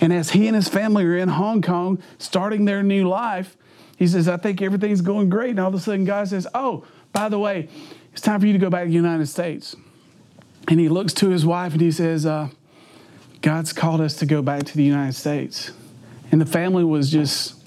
And 0.00 0.12
as 0.12 0.30
he 0.30 0.48
and 0.48 0.56
his 0.56 0.66
family 0.66 1.04
are 1.04 1.16
in 1.16 1.28
Hong 1.28 1.62
Kong 1.62 2.02
starting 2.18 2.64
their 2.64 2.82
new 2.82 3.08
life, 3.08 3.56
he 4.00 4.06
says, 4.06 4.28
I 4.28 4.38
think 4.38 4.62
everything's 4.62 5.02
going 5.02 5.28
great. 5.28 5.50
And 5.50 5.60
all 5.60 5.68
of 5.68 5.74
a 5.74 5.78
sudden, 5.78 6.06
God 6.06 6.26
says, 6.26 6.46
Oh, 6.54 6.86
by 7.12 7.28
the 7.28 7.38
way, 7.38 7.68
it's 8.14 8.22
time 8.22 8.40
for 8.40 8.46
you 8.46 8.54
to 8.54 8.58
go 8.58 8.70
back 8.70 8.84
to 8.84 8.88
the 8.88 8.94
United 8.94 9.26
States. 9.26 9.76
And 10.68 10.80
he 10.80 10.88
looks 10.88 11.12
to 11.14 11.28
his 11.28 11.44
wife 11.44 11.74
and 11.74 11.82
he 11.82 11.92
says, 11.92 12.24
uh, 12.24 12.48
God's 13.42 13.74
called 13.74 14.00
us 14.00 14.16
to 14.16 14.26
go 14.26 14.40
back 14.40 14.64
to 14.64 14.74
the 14.74 14.82
United 14.82 15.12
States. 15.12 15.72
And 16.32 16.40
the 16.40 16.46
family 16.46 16.82
was 16.82 17.10
just, 17.10 17.62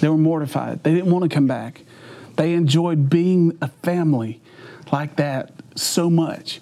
they 0.00 0.08
were 0.08 0.16
mortified. 0.16 0.82
They 0.82 0.94
didn't 0.94 1.10
want 1.10 1.24
to 1.24 1.34
come 1.34 1.46
back. 1.46 1.82
They 2.36 2.54
enjoyed 2.54 3.10
being 3.10 3.58
a 3.60 3.68
family 3.68 4.40
like 4.90 5.16
that 5.16 5.52
so 5.74 6.08
much. 6.08 6.60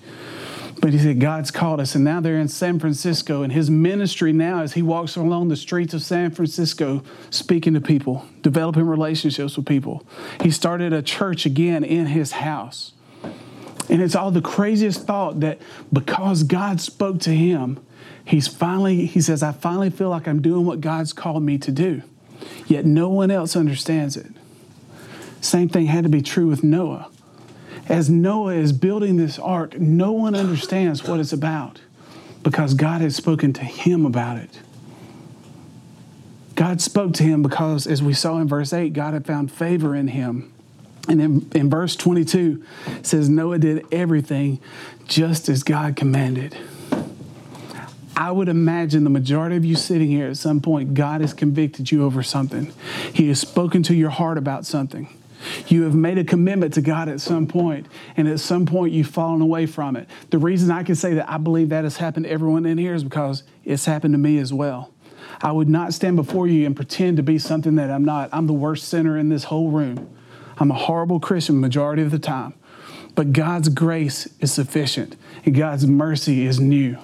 But 0.84 0.92
he 0.92 0.98
said, 0.98 1.18
God's 1.18 1.50
called 1.50 1.80
us. 1.80 1.94
And 1.94 2.04
now 2.04 2.20
they're 2.20 2.38
in 2.38 2.48
San 2.48 2.78
Francisco. 2.78 3.42
And 3.42 3.50
his 3.50 3.70
ministry 3.70 4.34
now, 4.34 4.60
as 4.60 4.74
he 4.74 4.82
walks 4.82 5.16
along 5.16 5.48
the 5.48 5.56
streets 5.56 5.94
of 5.94 6.02
San 6.02 6.30
Francisco, 6.30 7.02
speaking 7.30 7.72
to 7.72 7.80
people, 7.80 8.26
developing 8.42 8.82
relationships 8.82 9.56
with 9.56 9.64
people. 9.64 10.06
He 10.42 10.50
started 10.50 10.92
a 10.92 11.00
church 11.00 11.46
again 11.46 11.84
in 11.84 12.04
his 12.04 12.32
house. 12.32 12.92
And 13.88 14.02
it's 14.02 14.14
all 14.14 14.30
the 14.30 14.42
craziest 14.42 15.06
thought 15.06 15.40
that 15.40 15.58
because 15.90 16.42
God 16.42 16.82
spoke 16.82 17.18
to 17.20 17.30
him, 17.30 17.82
he's 18.26 18.46
finally, 18.46 19.06
he 19.06 19.22
says, 19.22 19.42
I 19.42 19.52
finally 19.52 19.88
feel 19.88 20.10
like 20.10 20.28
I'm 20.28 20.42
doing 20.42 20.66
what 20.66 20.82
God's 20.82 21.14
called 21.14 21.42
me 21.44 21.56
to 21.60 21.72
do. 21.72 22.02
Yet 22.66 22.84
no 22.84 23.08
one 23.08 23.30
else 23.30 23.56
understands 23.56 24.18
it. 24.18 24.30
Same 25.40 25.70
thing 25.70 25.86
had 25.86 26.04
to 26.04 26.10
be 26.10 26.20
true 26.20 26.48
with 26.48 26.62
Noah 26.62 27.08
as 27.88 28.08
Noah 28.08 28.54
is 28.54 28.72
building 28.72 29.16
this 29.16 29.38
ark, 29.38 29.78
no 29.78 30.12
one 30.12 30.34
understands 30.34 31.04
what 31.04 31.20
it's 31.20 31.32
about 31.32 31.80
because 32.42 32.74
God 32.74 33.00
has 33.00 33.16
spoken 33.16 33.52
to 33.54 33.64
him 33.64 34.06
about 34.06 34.38
it. 34.38 34.60
God 36.54 36.80
spoke 36.80 37.14
to 37.14 37.22
him 37.22 37.42
because, 37.42 37.86
as 37.86 38.02
we 38.02 38.14
saw 38.14 38.38
in 38.38 38.46
verse 38.46 38.72
8, 38.72 38.92
God 38.92 39.12
had 39.12 39.26
found 39.26 39.50
favor 39.50 39.94
in 39.94 40.08
him. 40.08 40.52
And 41.08 41.20
in, 41.20 41.50
in 41.54 41.68
verse 41.68 41.96
22, 41.96 42.64
it 42.86 43.06
says, 43.06 43.28
Noah 43.28 43.58
did 43.58 43.84
everything 43.92 44.60
just 45.06 45.48
as 45.48 45.62
God 45.62 45.96
commanded. 45.96 46.56
I 48.16 48.30
would 48.30 48.48
imagine 48.48 49.02
the 49.04 49.10
majority 49.10 49.56
of 49.56 49.64
you 49.64 49.74
sitting 49.74 50.08
here 50.08 50.28
at 50.28 50.36
some 50.36 50.60
point, 50.60 50.94
God 50.94 51.20
has 51.20 51.34
convicted 51.34 51.90
you 51.90 52.04
over 52.04 52.22
something. 52.22 52.72
He 53.12 53.28
has 53.28 53.40
spoken 53.40 53.82
to 53.84 53.94
your 53.94 54.10
heart 54.10 54.38
about 54.38 54.64
something. 54.64 55.08
You 55.68 55.82
have 55.82 55.94
made 55.94 56.18
a 56.18 56.24
commitment 56.24 56.74
to 56.74 56.80
God 56.80 57.08
at 57.08 57.20
some 57.20 57.46
point, 57.46 57.86
and 58.16 58.28
at 58.28 58.40
some 58.40 58.66
point 58.66 58.92
you've 58.92 59.08
fallen 59.08 59.40
away 59.40 59.66
from 59.66 59.96
it. 59.96 60.08
The 60.30 60.38
reason 60.38 60.70
I 60.70 60.82
can 60.82 60.94
say 60.94 61.14
that 61.14 61.30
I 61.30 61.38
believe 61.38 61.70
that 61.70 61.84
has 61.84 61.96
happened 61.96 62.26
to 62.26 62.30
everyone 62.30 62.66
in 62.66 62.78
here 62.78 62.94
is 62.94 63.04
because 63.04 63.42
it's 63.64 63.84
happened 63.84 64.14
to 64.14 64.18
me 64.18 64.38
as 64.38 64.52
well. 64.52 64.92
I 65.40 65.52
would 65.52 65.68
not 65.68 65.94
stand 65.94 66.16
before 66.16 66.46
you 66.46 66.66
and 66.66 66.76
pretend 66.76 67.16
to 67.16 67.22
be 67.22 67.38
something 67.38 67.74
that 67.76 67.90
I'm 67.90 68.04
not. 68.04 68.30
I'm 68.32 68.46
the 68.46 68.52
worst 68.52 68.88
sinner 68.88 69.18
in 69.18 69.28
this 69.28 69.44
whole 69.44 69.70
room. 69.70 70.08
I'm 70.58 70.70
a 70.70 70.74
horrible 70.74 71.20
Christian 71.20 71.60
majority 71.60 72.02
of 72.02 72.10
the 72.10 72.18
time. 72.18 72.54
But 73.14 73.32
God's 73.32 73.68
grace 73.68 74.28
is 74.40 74.52
sufficient, 74.52 75.16
and 75.44 75.54
God's 75.54 75.86
mercy 75.86 76.46
is 76.46 76.58
new. 76.58 76.98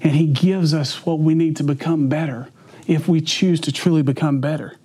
And 0.00 0.12
He 0.12 0.26
gives 0.26 0.74
us 0.74 1.06
what 1.06 1.18
we 1.18 1.34
need 1.34 1.56
to 1.56 1.64
become 1.64 2.08
better 2.08 2.48
if 2.86 3.08
we 3.08 3.20
choose 3.20 3.60
to 3.60 3.72
truly 3.72 4.02
become 4.02 4.40
better. 4.40 4.76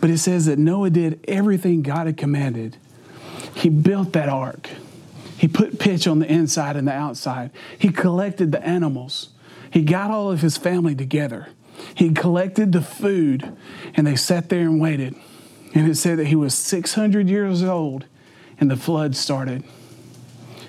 But 0.00 0.10
it 0.10 0.18
says 0.18 0.46
that 0.46 0.58
Noah 0.58 0.90
did 0.90 1.24
everything 1.26 1.82
God 1.82 2.06
had 2.06 2.16
commanded. 2.16 2.76
He 3.54 3.68
built 3.68 4.12
that 4.12 4.28
ark. 4.28 4.68
He 5.38 5.48
put 5.48 5.78
pitch 5.78 6.06
on 6.06 6.18
the 6.18 6.30
inside 6.30 6.76
and 6.76 6.88
the 6.88 6.92
outside. 6.92 7.50
He 7.78 7.90
collected 7.90 8.52
the 8.52 8.62
animals. 8.66 9.30
He 9.70 9.82
got 9.82 10.10
all 10.10 10.30
of 10.30 10.40
his 10.40 10.56
family 10.56 10.94
together. 10.94 11.48
He 11.94 12.10
collected 12.12 12.72
the 12.72 12.80
food, 12.80 13.54
and 13.94 14.06
they 14.06 14.16
sat 14.16 14.48
there 14.48 14.60
and 14.60 14.80
waited. 14.80 15.14
And 15.74 15.88
it 15.90 15.96
said 15.96 16.18
that 16.18 16.28
he 16.28 16.36
was 16.36 16.54
600 16.54 17.28
years 17.28 17.62
old, 17.62 18.06
and 18.58 18.70
the 18.70 18.76
flood 18.76 19.14
started. 19.14 19.62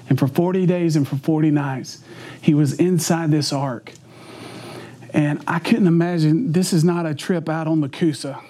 And 0.09 0.19
for 0.19 0.27
40 0.27 0.65
days 0.65 0.95
and 0.95 1.07
for 1.07 1.15
40 1.17 1.51
nights, 1.51 1.99
he 2.41 2.53
was 2.53 2.73
inside 2.73 3.31
this 3.31 3.53
ark. 3.53 3.93
And 5.13 5.41
I 5.47 5.59
couldn't 5.59 5.87
imagine 5.87 6.51
this 6.51 6.73
is 6.73 6.83
not 6.83 7.05
a 7.05 7.15
trip 7.15 7.47
out 7.49 7.67
on 7.67 7.81
the 7.81 7.89
Coosa. 7.89 8.41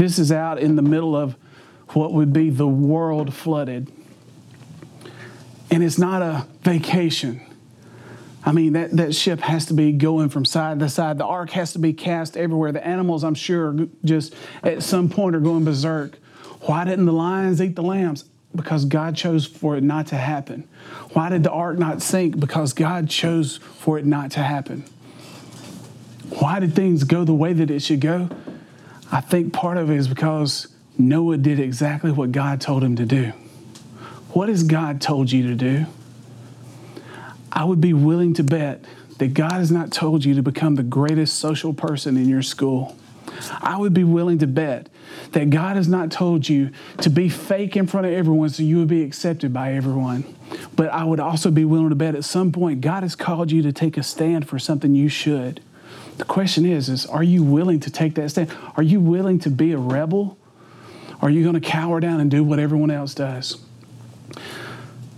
This 0.00 0.18
is 0.18 0.32
out 0.32 0.58
in 0.58 0.76
the 0.76 0.82
middle 0.82 1.14
of 1.14 1.36
what 1.90 2.14
would 2.14 2.32
be 2.32 2.48
the 2.48 2.66
world 2.66 3.34
flooded. 3.34 3.92
and 5.70 5.84
it's 5.84 5.98
not 5.98 6.22
a 6.22 6.46
vacation. 6.62 7.42
I 8.42 8.52
mean, 8.52 8.72
that, 8.72 8.92
that 8.92 9.14
ship 9.14 9.40
has 9.40 9.66
to 9.66 9.74
be 9.74 9.92
going 9.92 10.30
from 10.30 10.46
side 10.46 10.78
to 10.78 10.88
side. 10.88 11.18
The 11.18 11.26
ark 11.26 11.50
has 11.50 11.74
to 11.74 11.78
be 11.78 11.92
cast 11.92 12.38
everywhere. 12.38 12.72
The 12.72 12.84
animals, 12.84 13.22
I'm 13.24 13.34
sure, 13.34 13.88
just 14.02 14.34
at 14.62 14.82
some 14.82 15.10
point 15.10 15.36
are 15.36 15.40
going 15.40 15.66
berserk. 15.66 16.16
Why 16.62 16.86
didn't 16.86 17.04
the 17.04 17.12
lions 17.12 17.60
eat 17.60 17.76
the 17.76 17.82
lambs? 17.82 18.24
Because 18.56 18.86
God 18.86 19.16
chose 19.16 19.44
for 19.44 19.76
it 19.76 19.82
not 19.82 20.06
to 20.06 20.16
happen. 20.16 20.66
Why 21.12 21.28
did 21.28 21.42
the 21.42 21.50
ark 21.50 21.78
not 21.78 22.00
sink? 22.00 22.40
Because 22.40 22.72
God 22.72 23.10
chose 23.10 23.58
for 23.58 23.98
it 23.98 24.06
not 24.06 24.30
to 24.30 24.40
happen. 24.40 24.82
Why 26.38 26.58
did 26.58 26.74
things 26.74 27.04
go 27.04 27.24
the 27.24 27.34
way 27.34 27.52
that 27.52 27.70
it 27.70 27.80
should 27.80 28.00
go? 28.00 28.30
I 29.12 29.20
think 29.20 29.52
part 29.52 29.76
of 29.76 29.90
it 29.90 29.96
is 29.96 30.08
because 30.08 30.68
Noah 30.98 31.36
did 31.36 31.58
exactly 31.58 32.12
what 32.12 32.32
God 32.32 32.60
told 32.60 32.84
him 32.84 32.96
to 32.96 33.06
do. 33.06 33.32
What 34.32 34.48
has 34.48 34.62
God 34.62 35.00
told 35.00 35.32
you 35.32 35.48
to 35.48 35.54
do? 35.54 35.86
I 37.50 37.64
would 37.64 37.80
be 37.80 37.92
willing 37.92 38.34
to 38.34 38.44
bet 38.44 38.84
that 39.18 39.34
God 39.34 39.52
has 39.52 39.72
not 39.72 39.90
told 39.90 40.24
you 40.24 40.34
to 40.34 40.42
become 40.42 40.76
the 40.76 40.82
greatest 40.82 41.38
social 41.38 41.74
person 41.74 42.16
in 42.16 42.28
your 42.28 42.42
school. 42.42 42.96
I 43.60 43.76
would 43.76 43.94
be 43.94 44.04
willing 44.04 44.38
to 44.38 44.46
bet 44.46 44.88
that 45.32 45.50
God 45.50 45.76
has 45.76 45.88
not 45.88 46.10
told 46.10 46.48
you 46.48 46.70
to 46.98 47.10
be 47.10 47.28
fake 47.28 47.76
in 47.76 47.86
front 47.86 48.06
of 48.06 48.12
everyone 48.12 48.50
so 48.50 48.62
you 48.62 48.78
would 48.78 48.88
be 48.88 49.02
accepted 49.02 49.52
by 49.52 49.72
everyone. 49.72 50.24
But 50.76 50.90
I 50.90 51.04
would 51.04 51.20
also 51.20 51.50
be 51.50 51.64
willing 51.64 51.88
to 51.90 51.94
bet 51.94 52.14
at 52.14 52.24
some 52.24 52.52
point 52.52 52.80
God 52.80 53.02
has 53.02 53.16
called 53.16 53.50
you 53.50 53.62
to 53.62 53.72
take 53.72 53.96
a 53.96 54.02
stand 54.02 54.48
for 54.48 54.58
something 54.58 54.94
you 54.94 55.08
should. 55.08 55.60
The 56.20 56.26
question 56.26 56.66
is 56.66 56.90
is 56.90 57.06
are 57.06 57.22
you 57.22 57.42
willing 57.42 57.80
to 57.80 57.90
take 57.90 58.14
that 58.16 58.28
stand? 58.28 58.54
Are 58.76 58.82
you 58.82 59.00
willing 59.00 59.38
to 59.38 59.50
be 59.50 59.72
a 59.72 59.78
rebel? 59.78 60.36
Are 61.22 61.30
you 61.30 61.42
going 61.42 61.54
to 61.54 61.66
cower 61.66 61.98
down 61.98 62.20
and 62.20 62.30
do 62.30 62.44
what 62.44 62.58
everyone 62.58 62.90
else 62.90 63.14
does? 63.14 63.56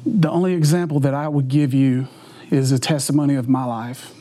The 0.06 0.30
only 0.30 0.54
example 0.54 1.00
that 1.00 1.12
I 1.12 1.26
would 1.26 1.48
give 1.48 1.74
you 1.74 2.06
is 2.52 2.70
a 2.70 2.78
testimony 2.78 3.34
of 3.34 3.48
my 3.48 3.64
life. 3.64 4.14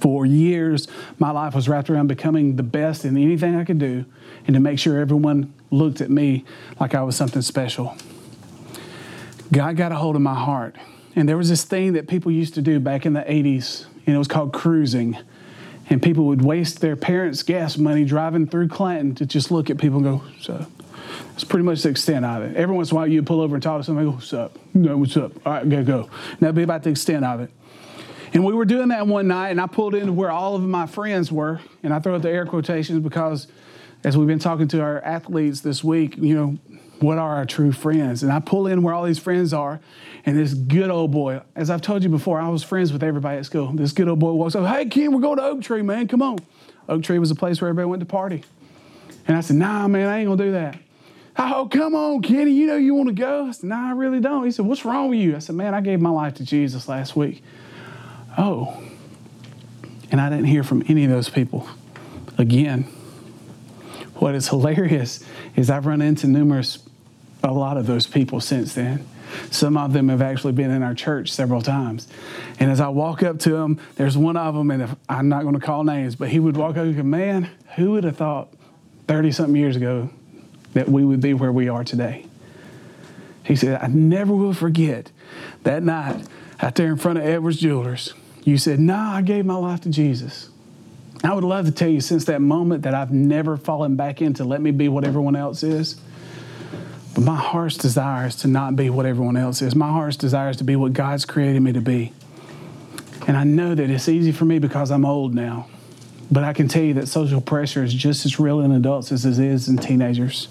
For 0.00 0.26
years, 0.26 0.88
my 1.20 1.30
life 1.30 1.54
was 1.54 1.68
wrapped 1.68 1.88
around 1.88 2.08
becoming 2.08 2.56
the 2.56 2.64
best 2.64 3.04
in 3.04 3.16
anything 3.16 3.54
I 3.54 3.64
could 3.64 3.78
do 3.78 4.04
and 4.48 4.54
to 4.54 4.60
make 4.60 4.80
sure 4.80 4.98
everyone 4.98 5.54
looked 5.70 6.00
at 6.00 6.10
me 6.10 6.44
like 6.80 6.96
I 6.96 7.04
was 7.04 7.14
something 7.14 7.42
special. 7.42 7.96
God 9.52 9.76
got 9.76 9.92
a 9.92 9.96
hold 9.96 10.16
of 10.16 10.22
my 10.22 10.34
heart. 10.34 10.74
And 11.14 11.28
there 11.28 11.36
was 11.36 11.48
this 11.48 11.62
thing 11.62 11.92
that 11.92 12.08
people 12.08 12.32
used 12.32 12.54
to 12.54 12.62
do 12.62 12.80
back 12.80 13.06
in 13.06 13.12
the 13.12 13.20
80s, 13.20 13.86
and 14.04 14.16
it 14.16 14.18
was 14.18 14.26
called 14.26 14.52
cruising. 14.52 15.16
And 15.90 16.00
people 16.00 16.26
would 16.26 16.42
waste 16.42 16.80
their 16.80 16.96
parents' 16.96 17.42
gas 17.42 17.76
money 17.76 18.04
driving 18.04 18.46
through 18.46 18.68
Clanton 18.68 19.16
to 19.16 19.26
just 19.26 19.50
look 19.50 19.70
at 19.70 19.78
people 19.78 19.96
and 19.96 20.04
go, 20.04 20.22
so 20.40 20.66
that's 21.30 21.44
pretty 21.44 21.64
much 21.64 21.82
the 21.82 21.88
extent 21.88 22.24
of 22.24 22.42
it. 22.44 22.56
Every 22.56 22.74
once 22.74 22.90
in 22.90 22.96
a 22.96 23.00
while, 23.00 23.08
you'd 23.08 23.26
pull 23.26 23.40
over 23.40 23.56
and 23.56 23.62
talk 23.62 23.80
to 23.80 23.84
somebody, 23.84 24.06
go, 24.06 24.12
what's 24.12 24.32
up? 24.32 24.56
No, 24.72 24.96
what's 24.96 25.16
up? 25.16 25.32
All 25.44 25.52
right, 25.52 25.68
gotta 25.68 25.82
go. 25.82 26.08
And 26.30 26.40
that'd 26.40 26.54
be 26.54 26.62
about 26.62 26.84
the 26.84 26.90
extent 26.90 27.24
of 27.24 27.40
it. 27.40 27.50
And 28.32 28.44
we 28.44 28.52
were 28.52 28.64
doing 28.64 28.88
that 28.88 29.08
one 29.08 29.26
night, 29.26 29.50
and 29.50 29.60
I 29.60 29.66
pulled 29.66 29.96
into 29.96 30.12
where 30.12 30.30
all 30.30 30.54
of 30.54 30.62
my 30.62 30.86
friends 30.86 31.32
were, 31.32 31.60
and 31.82 31.92
I 31.92 31.98
throw 31.98 32.14
out 32.14 32.22
the 32.22 32.30
air 32.30 32.46
quotations 32.46 33.00
because 33.00 33.48
as 34.04 34.16
we've 34.16 34.28
been 34.28 34.38
talking 34.38 34.68
to 34.68 34.80
our 34.80 35.02
athletes 35.02 35.60
this 35.60 35.82
week, 35.82 36.16
you 36.16 36.34
know, 36.34 36.58
what 37.00 37.18
are 37.18 37.36
our 37.36 37.46
true 37.46 37.72
friends? 37.72 38.22
And 38.22 38.32
I 38.32 38.40
pull 38.40 38.66
in 38.66 38.82
where 38.82 38.94
all 38.94 39.04
these 39.04 39.18
friends 39.18 39.52
are, 39.52 39.80
and 40.24 40.38
this 40.38 40.54
good 40.54 40.90
old 40.90 41.10
boy, 41.10 41.40
as 41.56 41.70
I've 41.70 41.82
told 41.82 42.02
you 42.02 42.08
before, 42.08 42.40
I 42.40 42.48
was 42.48 42.62
friends 42.62 42.92
with 42.92 43.02
everybody 43.02 43.38
at 43.38 43.46
school. 43.46 43.72
This 43.72 43.92
good 43.92 44.08
old 44.08 44.18
boy 44.18 44.32
walks 44.32 44.54
up, 44.54 44.66
hey, 44.66 44.86
Ken, 44.86 45.12
we're 45.12 45.20
going 45.20 45.38
to 45.38 45.44
Oak 45.44 45.62
Tree, 45.62 45.82
man, 45.82 46.08
come 46.08 46.22
on. 46.22 46.38
Oak 46.88 47.02
Tree 47.02 47.18
was 47.18 47.30
a 47.30 47.34
place 47.34 47.60
where 47.60 47.68
everybody 47.68 47.88
went 47.88 48.00
to 48.00 48.06
party. 48.06 48.44
And 49.26 49.36
I 49.36 49.40
said, 49.40 49.56
nah, 49.56 49.88
man, 49.88 50.08
I 50.08 50.20
ain't 50.20 50.30
to 50.30 50.44
do 50.44 50.52
that. 50.52 50.78
Oh, 51.38 51.68
come 51.70 51.94
on, 51.94 52.20
Kenny, 52.20 52.50
you 52.50 52.66
know 52.66 52.76
you 52.76 52.94
want 52.94 53.08
to 53.08 53.14
go? 53.14 53.46
I 53.46 53.52
said, 53.52 53.70
nah, 53.70 53.90
I 53.90 53.92
really 53.92 54.20
don't. 54.20 54.44
He 54.44 54.50
said, 54.50 54.66
what's 54.66 54.84
wrong 54.84 55.08
with 55.08 55.18
you? 55.18 55.36
I 55.36 55.38
said, 55.38 55.56
man, 55.56 55.74
I 55.74 55.80
gave 55.80 56.00
my 56.00 56.10
life 56.10 56.34
to 56.34 56.44
Jesus 56.44 56.88
last 56.88 57.16
week. 57.16 57.42
Oh. 58.36 58.82
And 60.10 60.20
I 60.20 60.28
didn't 60.28 60.46
hear 60.46 60.64
from 60.64 60.84
any 60.88 61.04
of 61.04 61.10
those 61.10 61.28
people 61.30 61.68
again. 62.36 62.82
What 64.16 64.34
is 64.34 64.48
hilarious 64.48 65.24
is 65.56 65.70
I've 65.70 65.86
run 65.86 66.02
into 66.02 66.26
numerous, 66.26 66.78
a 67.42 67.52
lot 67.52 67.76
of 67.76 67.86
those 67.86 68.06
people 68.06 68.40
since 68.40 68.74
then. 68.74 69.06
Some 69.50 69.76
of 69.76 69.92
them 69.92 70.08
have 70.08 70.22
actually 70.22 70.52
been 70.52 70.70
in 70.70 70.82
our 70.82 70.94
church 70.94 71.30
several 71.30 71.62
times. 71.62 72.08
And 72.58 72.70
as 72.70 72.80
I 72.80 72.88
walk 72.88 73.22
up 73.22 73.38
to 73.40 73.50
them, 73.50 73.80
there's 73.96 74.16
one 74.16 74.36
of 74.36 74.54
them, 74.54 74.70
and 74.70 74.96
I'm 75.08 75.28
not 75.28 75.42
going 75.42 75.54
to 75.54 75.60
call 75.60 75.84
names, 75.84 76.16
but 76.16 76.28
he 76.28 76.40
would 76.40 76.56
walk 76.56 76.72
up 76.76 76.84
and 76.84 76.96
go, 76.96 77.02
Man, 77.02 77.48
who 77.76 77.92
would 77.92 78.04
have 78.04 78.16
thought 78.16 78.52
30 79.06 79.32
something 79.32 79.56
years 79.56 79.76
ago 79.76 80.10
that 80.74 80.88
we 80.88 81.04
would 81.04 81.20
be 81.20 81.34
where 81.34 81.52
we 81.52 81.68
are 81.68 81.84
today? 81.84 82.26
He 83.44 83.56
said, 83.56 83.80
I 83.82 83.86
never 83.86 84.34
will 84.34 84.54
forget 84.54 85.10
that 85.62 85.82
night 85.82 86.24
out 86.60 86.74
there 86.74 86.88
in 86.88 86.96
front 86.96 87.18
of 87.18 87.24
Edwards 87.24 87.58
Jewelers. 87.58 88.14
You 88.44 88.58
said, 88.58 88.80
Nah, 88.80 89.16
I 89.16 89.22
gave 89.22 89.46
my 89.46 89.54
life 89.54 89.82
to 89.82 89.90
Jesus. 89.90 90.50
I 91.22 91.34
would 91.34 91.44
love 91.44 91.66
to 91.66 91.72
tell 91.72 91.88
you 91.88 92.00
since 92.00 92.24
that 92.26 92.40
moment 92.40 92.82
that 92.84 92.94
I've 92.94 93.12
never 93.12 93.56
fallen 93.56 93.94
back 93.96 94.22
into 94.22 94.44
let 94.44 94.60
me 94.60 94.70
be 94.70 94.88
what 94.88 95.04
everyone 95.04 95.36
else 95.36 95.62
is. 95.62 96.00
But 97.14 97.24
my 97.24 97.36
heart's 97.36 97.76
desire 97.76 98.26
is 98.26 98.36
to 98.36 98.48
not 98.48 98.76
be 98.76 98.88
what 98.90 99.06
everyone 99.06 99.36
else 99.36 99.62
is. 99.62 99.74
My 99.74 99.90
heart's 99.90 100.16
desire 100.16 100.50
is 100.50 100.56
to 100.58 100.64
be 100.64 100.76
what 100.76 100.92
God's 100.92 101.24
created 101.24 101.60
me 101.60 101.72
to 101.72 101.80
be. 101.80 102.12
And 103.26 103.36
I 103.36 103.44
know 103.44 103.74
that 103.74 103.90
it's 103.90 104.08
easy 104.08 104.32
for 104.32 104.44
me 104.44 104.58
because 104.58 104.90
I'm 104.90 105.04
old 105.04 105.34
now. 105.34 105.66
But 106.30 106.44
I 106.44 106.52
can 106.52 106.68
tell 106.68 106.82
you 106.82 106.94
that 106.94 107.08
social 107.08 107.40
pressure 107.40 107.82
is 107.82 107.92
just 107.92 108.24
as 108.24 108.38
real 108.38 108.60
in 108.60 108.70
adults 108.70 109.10
as 109.10 109.24
it 109.24 109.38
is 109.38 109.68
in 109.68 109.78
teenagers. 109.78 110.48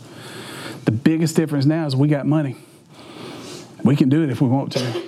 The 0.85 0.91
biggest 0.91 1.35
difference 1.35 1.65
now 1.65 1.85
is 1.85 1.95
we 1.95 2.07
got 2.07 2.25
money. 2.25 2.57
We 3.83 3.95
can 3.95 4.09
do 4.09 4.23
it 4.23 4.29
if 4.29 4.41
we 4.41 4.49
want 4.49 4.73
to. 4.73 5.03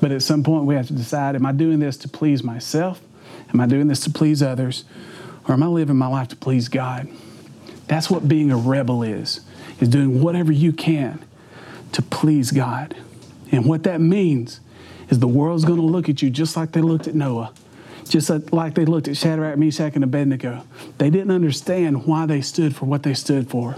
But 0.00 0.12
at 0.12 0.22
some 0.22 0.42
point, 0.42 0.64
we 0.64 0.74
have 0.74 0.88
to 0.88 0.92
decide 0.92 1.36
am 1.36 1.46
I 1.46 1.52
doing 1.52 1.78
this 1.78 1.96
to 1.98 2.08
please 2.08 2.42
myself? 2.42 3.00
Am 3.52 3.60
I 3.60 3.66
doing 3.66 3.86
this 3.86 4.00
to 4.00 4.10
please 4.10 4.42
others? 4.42 4.84
Or 5.46 5.54
am 5.54 5.62
I 5.62 5.66
living 5.66 5.96
my 5.96 6.08
life 6.08 6.28
to 6.28 6.36
please 6.36 6.68
God? 6.68 7.08
That's 7.86 8.10
what 8.10 8.28
being 8.28 8.50
a 8.50 8.56
rebel 8.56 9.02
is, 9.02 9.40
is 9.80 9.88
doing 9.88 10.20
whatever 10.20 10.52
you 10.52 10.72
can 10.72 11.24
to 11.92 12.02
please 12.02 12.50
God. 12.50 12.96
And 13.50 13.64
what 13.64 13.84
that 13.84 14.00
means 14.00 14.60
is 15.08 15.18
the 15.18 15.28
world's 15.28 15.64
going 15.64 15.80
to 15.80 15.86
look 15.86 16.08
at 16.08 16.20
you 16.22 16.30
just 16.30 16.56
like 16.56 16.72
they 16.72 16.80
looked 16.80 17.06
at 17.08 17.14
Noah, 17.14 17.52
just 18.08 18.30
like 18.52 18.74
they 18.74 18.84
looked 18.84 19.08
at 19.08 19.16
Shadrach, 19.16 19.58
Meshach, 19.58 19.94
and 19.94 20.04
Abednego. 20.04 20.64
They 20.98 21.10
didn't 21.10 21.30
understand 21.30 22.06
why 22.06 22.26
they 22.26 22.40
stood 22.40 22.76
for 22.76 22.84
what 22.84 23.02
they 23.02 23.14
stood 23.14 23.48
for. 23.48 23.76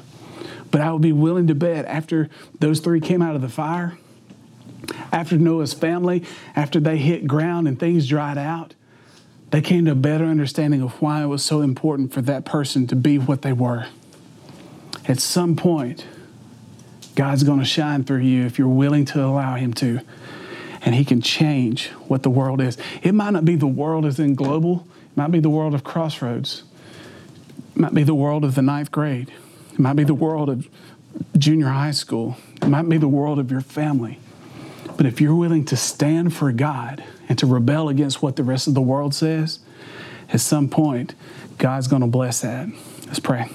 But 0.71 0.81
I 0.81 0.93
would 0.93 1.03
be 1.03 1.13
willing 1.13 1.47
to 1.49 1.55
bet 1.55 1.85
after 1.87 2.29
those 2.59 2.81
three 2.81 3.01
came 3.01 3.23
out 3.23 3.35
of 3.35 3.43
the 3.43 3.49
fire, 3.49 3.99
after 5.13 5.37
Noah's 5.37 5.73
family, 5.73 6.25
after 6.57 6.81
they 6.81 6.97
hit 6.97 7.27
ground 7.27 7.69
and 7.69 7.79
things 7.79 8.09
dried 8.09 8.39
out, 8.39 8.75
they 9.51 9.61
came 9.61 9.85
to 9.87 9.93
a 9.93 9.97
better 9.97 10.25
understanding 10.25 10.81
of 10.81 11.01
why 11.03 11.23
it 11.23 11.27
was 11.27 11.45
so 11.45 11.61
important 11.61 12.13
for 12.13 12.23
that 12.23 12.45
person 12.45 12.87
to 12.87 12.97
be 12.97 13.19
what 13.19 13.43
they 13.43 13.53
were. 13.53 13.87
At 15.11 15.19
some 15.19 15.57
point, 15.57 16.07
God's 17.17 17.43
going 17.43 17.59
to 17.59 17.65
shine 17.65 18.05
through 18.05 18.21
you 18.21 18.47
if 18.47 18.61
you're 18.61 18.69
willing 18.69 19.05
to 19.07 19.25
allow 19.25 19.57
Him 19.57 19.75
to. 19.75 20.03
And 20.83 20.95
He 20.95 21.05
can 21.05 21.21
change 21.21 21.89
what 22.07 22.23
the 22.23 22.31
world 22.31 22.61
is. 22.61 22.79
It 23.03 23.13
might 23.13 23.31
not 23.31 23.45
be 23.45 23.57
the 23.57 23.67
world 23.67 24.07
as 24.07 24.21
in 24.21 24.37
global, 24.37 24.87
it 25.11 25.17
might 25.17 25.33
be 25.33 25.41
the 25.41 25.51
world 25.51 25.75
of 25.75 25.83
crossroads, 25.83 26.63
it 27.75 27.81
might 27.81 27.93
be 27.93 28.05
the 28.05 28.15
world 28.15 28.45
of 28.45 28.55
the 28.55 28.63
ninth 28.63 28.93
grade, 28.93 29.33
it 29.73 29.81
might 29.81 29.97
be 29.97 30.05
the 30.05 30.15
world 30.15 30.49
of 30.49 30.69
junior 31.37 31.67
high 31.67 31.91
school, 31.91 32.37
it 32.63 32.69
might 32.69 32.89
be 32.89 32.97
the 32.97 33.09
world 33.09 33.41
of 33.41 33.51
your 33.51 33.63
family. 33.63 34.21
But 34.97 35.07
if 35.07 35.21
you're 35.21 35.35
willing 35.35 35.65
to 35.67 35.77
stand 35.77 36.37
for 36.37 36.53
God 36.53 37.03
and 37.29 37.37
to 37.41 37.47
rebel 37.47 37.89
against 37.89 38.23
what 38.23 38.37
the 38.37 38.45
rest 38.45 38.69
of 38.69 38.75
the 38.75 38.81
world 38.81 39.13
says, 39.13 39.59
at 40.33 40.41
some 40.41 40.69
point, 40.69 41.17
God's 41.59 41.89
going 41.89 42.03
to 42.03 42.09
bless 42.09 42.43
that. 42.43 42.69
Let's 43.09 43.19
pray. 43.19 43.51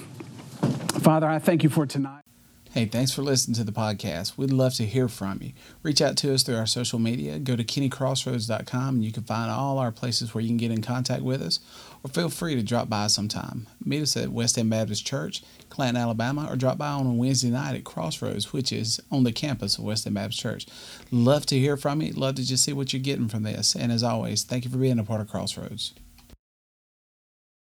Father, 1.05 1.27
I 1.27 1.37
thank 1.37 1.61
you 1.61 1.69
for 1.69 1.85
tonight. 1.85 2.23
Hey, 2.71 2.85
thanks 2.85 3.11
for 3.11 3.21
listening 3.21 3.53
to 3.57 3.63
the 3.63 3.71
podcast. 3.71 4.39
We'd 4.39 4.49
love 4.49 4.73
to 4.73 4.85
hear 4.87 5.07
from 5.07 5.37
you. 5.39 5.51
Reach 5.83 6.01
out 6.01 6.17
to 6.17 6.33
us 6.33 6.41
through 6.41 6.55
our 6.55 6.65
social 6.65 6.97
media. 6.97 7.37
Go 7.37 7.55
to 7.55 7.63
kennycrossroads.com 7.63 8.95
and 8.95 9.05
you 9.05 9.11
can 9.11 9.21
find 9.21 9.51
all 9.51 9.77
our 9.77 9.91
places 9.91 10.33
where 10.33 10.41
you 10.41 10.47
can 10.47 10.57
get 10.57 10.71
in 10.71 10.81
contact 10.81 11.21
with 11.21 11.43
us, 11.43 11.59
or 12.03 12.09
feel 12.09 12.29
free 12.29 12.55
to 12.55 12.63
drop 12.63 12.89
by 12.89 13.05
sometime. 13.05 13.67
Meet 13.85 14.01
us 14.01 14.17
at 14.17 14.29
West 14.29 14.57
End 14.57 14.71
Baptist 14.71 15.05
Church, 15.05 15.43
Clanton, 15.69 16.01
Alabama, 16.01 16.47
or 16.49 16.55
drop 16.55 16.79
by 16.79 16.89
on 16.89 17.05
a 17.05 17.13
Wednesday 17.13 17.51
night 17.51 17.75
at 17.75 17.83
Crossroads, 17.83 18.51
which 18.51 18.73
is 18.73 18.99
on 19.11 19.25
the 19.25 19.31
campus 19.31 19.77
of 19.77 19.83
West 19.83 20.07
End 20.07 20.15
Baptist 20.15 20.41
Church. 20.41 20.65
Love 21.11 21.45
to 21.45 21.59
hear 21.59 21.77
from 21.77 22.01
you. 22.01 22.13
Love 22.13 22.33
to 22.33 22.43
just 22.43 22.63
see 22.63 22.73
what 22.73 22.93
you're 22.93 22.99
getting 22.99 23.27
from 23.27 23.43
this. 23.43 23.75
And 23.75 23.91
as 23.91 24.01
always, 24.01 24.41
thank 24.41 24.65
you 24.65 24.71
for 24.71 24.79
being 24.79 24.97
a 24.97 25.03
part 25.03 25.21
of 25.21 25.29
Crossroads. 25.29 25.93